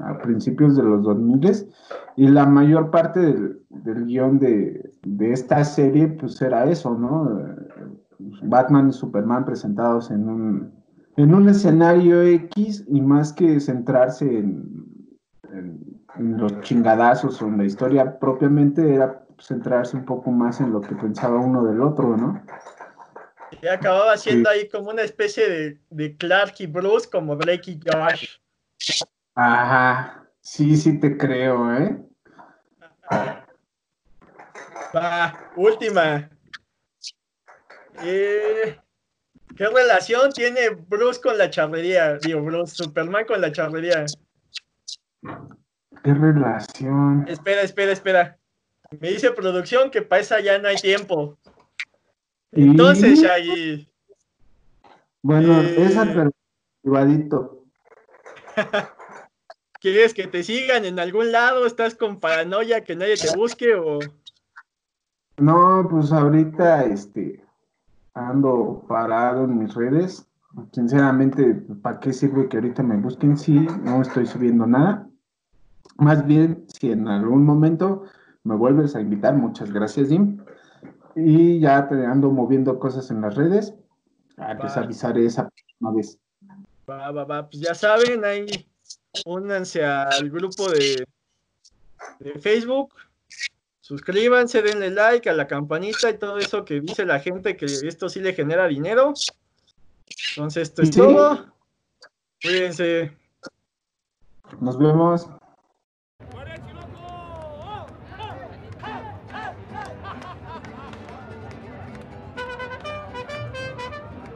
a 0.00 0.18
principios 0.18 0.76
de 0.76 0.82
los 0.82 1.02
2000 1.02 1.68
y 2.16 2.28
la 2.28 2.46
mayor 2.46 2.90
parte 2.90 3.20
del, 3.20 4.06
guion 4.06 4.38
de, 4.38 4.90
esta 5.20 5.64
serie, 5.64 6.08
pues 6.08 6.40
era 6.42 6.68
eso, 6.68 6.94
¿no? 6.96 7.54
Batman 8.42 8.88
y 8.88 8.92
Superman 8.92 9.44
presentados 9.44 10.10
en 10.10 10.28
un, 10.28 10.72
en 11.16 11.34
un 11.34 11.48
escenario 11.48 12.22
X 12.22 12.84
y 12.88 13.00
más 13.00 13.32
que 13.32 13.60
centrarse 13.60 14.26
en 16.16 16.38
los 16.38 16.60
chingadazos 16.60 17.40
o 17.42 17.46
en 17.46 17.58
la 17.58 17.64
historia 17.64 18.18
propiamente 18.18 18.94
era 18.94 19.24
centrarse 19.40 19.96
un 19.96 20.04
poco 20.04 20.30
más 20.30 20.60
en 20.60 20.72
lo 20.72 20.80
que 20.80 20.94
pensaba 20.94 21.38
uno 21.38 21.64
del 21.64 21.80
otro, 21.80 22.16
¿no? 22.16 22.42
Y 23.62 23.66
acababa 23.68 24.16
siendo 24.16 24.48
ahí 24.48 24.68
como 24.68 24.90
una 24.90 25.02
especie 25.02 25.48
de, 25.48 25.80
de, 25.90 26.16
Clark 26.16 26.54
y 26.58 26.66
Bruce, 26.66 27.08
como 27.10 27.36
Drake 27.36 27.70
y 27.70 27.80
Josh. 27.84 28.36
Ajá, 29.34 30.28
sí, 30.40 30.76
sí 30.76 30.98
te 31.00 31.16
creo, 31.16 31.76
¿eh? 31.76 31.98
Va, 34.94 35.50
última. 35.56 36.30
Eh, 38.02 38.78
¿Qué 39.56 39.68
relación 39.68 40.32
tiene 40.32 40.70
Bruce 40.70 41.20
con 41.20 41.36
la 41.36 41.50
charrería? 41.50 42.18
Digo, 42.18 42.42
Bruce, 42.42 42.76
Superman 42.76 43.24
con 43.24 43.40
la 43.40 43.50
charrería. 43.50 44.04
¿Qué 46.02 46.14
relación? 46.14 47.26
Espera, 47.28 47.62
espera, 47.62 47.92
espera. 47.92 48.38
Me 49.00 49.10
dice 49.10 49.32
producción 49.32 49.90
que 49.90 50.02
para 50.02 50.22
esa 50.22 50.40
ya 50.40 50.58
no 50.58 50.68
hay 50.68 50.76
tiempo. 50.76 51.38
Entonces, 52.52 53.20
Shaggy. 53.20 53.88
Bueno, 55.22 55.60
eh, 55.60 55.86
esa 55.86 56.04
pero 56.04 56.30
privadito. 56.82 57.64
¿Quieres 59.84 60.14
que 60.14 60.26
te 60.26 60.42
sigan 60.42 60.86
en 60.86 60.98
algún 60.98 61.30
lado? 61.30 61.66
¿Estás 61.66 61.94
con 61.94 62.18
paranoia 62.18 62.82
que 62.82 62.96
nadie 62.96 63.18
te 63.18 63.36
busque 63.36 63.74
o...? 63.74 63.98
No, 65.36 65.86
pues 65.90 66.10
ahorita 66.10 66.86
este 66.86 67.44
ando 68.14 68.82
parado 68.88 69.44
en 69.44 69.58
mis 69.58 69.74
redes. 69.74 70.26
Sinceramente, 70.72 71.52
¿para 71.82 72.00
qué 72.00 72.14
sirve 72.14 72.48
que 72.48 72.56
ahorita 72.56 72.82
me 72.82 72.96
busquen 72.96 73.36
si 73.36 73.52
no 73.82 74.00
estoy 74.00 74.24
subiendo 74.24 74.66
nada? 74.66 75.06
Más 75.98 76.26
bien, 76.26 76.64
si 76.68 76.90
en 76.90 77.06
algún 77.06 77.44
momento 77.44 78.04
me 78.42 78.56
vuelves 78.56 78.96
a 78.96 79.02
invitar, 79.02 79.34
muchas 79.34 79.70
gracias, 79.70 80.08
Jim. 80.08 80.38
Y 81.14 81.60
ya 81.60 81.86
te 81.90 82.06
ando 82.06 82.30
moviendo 82.30 82.78
cosas 82.78 83.10
en 83.10 83.20
las 83.20 83.34
redes. 83.34 83.74
Ah, 84.38 84.54
les 84.54 84.78
avisaré 84.78 85.26
esa 85.26 85.46
próxima 85.46 85.92
vez. 85.92 86.18
Va, 86.88 87.10
va, 87.10 87.24
va. 87.24 87.50
Pues 87.50 87.60
ya 87.60 87.74
saben, 87.74 88.24
ahí 88.24 88.46
únanse 89.24 89.84
al 89.84 90.30
grupo 90.30 90.70
de, 90.70 91.06
de 92.20 92.38
Facebook. 92.38 92.94
Suscríbanse, 93.80 94.62
denle 94.62 94.90
like 94.90 95.28
a 95.28 95.34
la 95.34 95.46
campanita 95.46 96.08
y 96.08 96.18
todo 96.18 96.38
eso 96.38 96.64
que 96.64 96.80
dice 96.80 97.04
la 97.04 97.20
gente 97.20 97.56
que 97.56 97.66
esto 97.66 98.08
sí 98.08 98.20
le 98.20 98.32
genera 98.32 98.66
dinero. 98.66 99.12
Entonces, 100.30 100.68
esto 100.68 100.82
es 100.82 100.90
todo. 100.90 101.52
Cuídense. 102.42 103.12
Nos 104.60 104.78
vemos. 104.78 105.26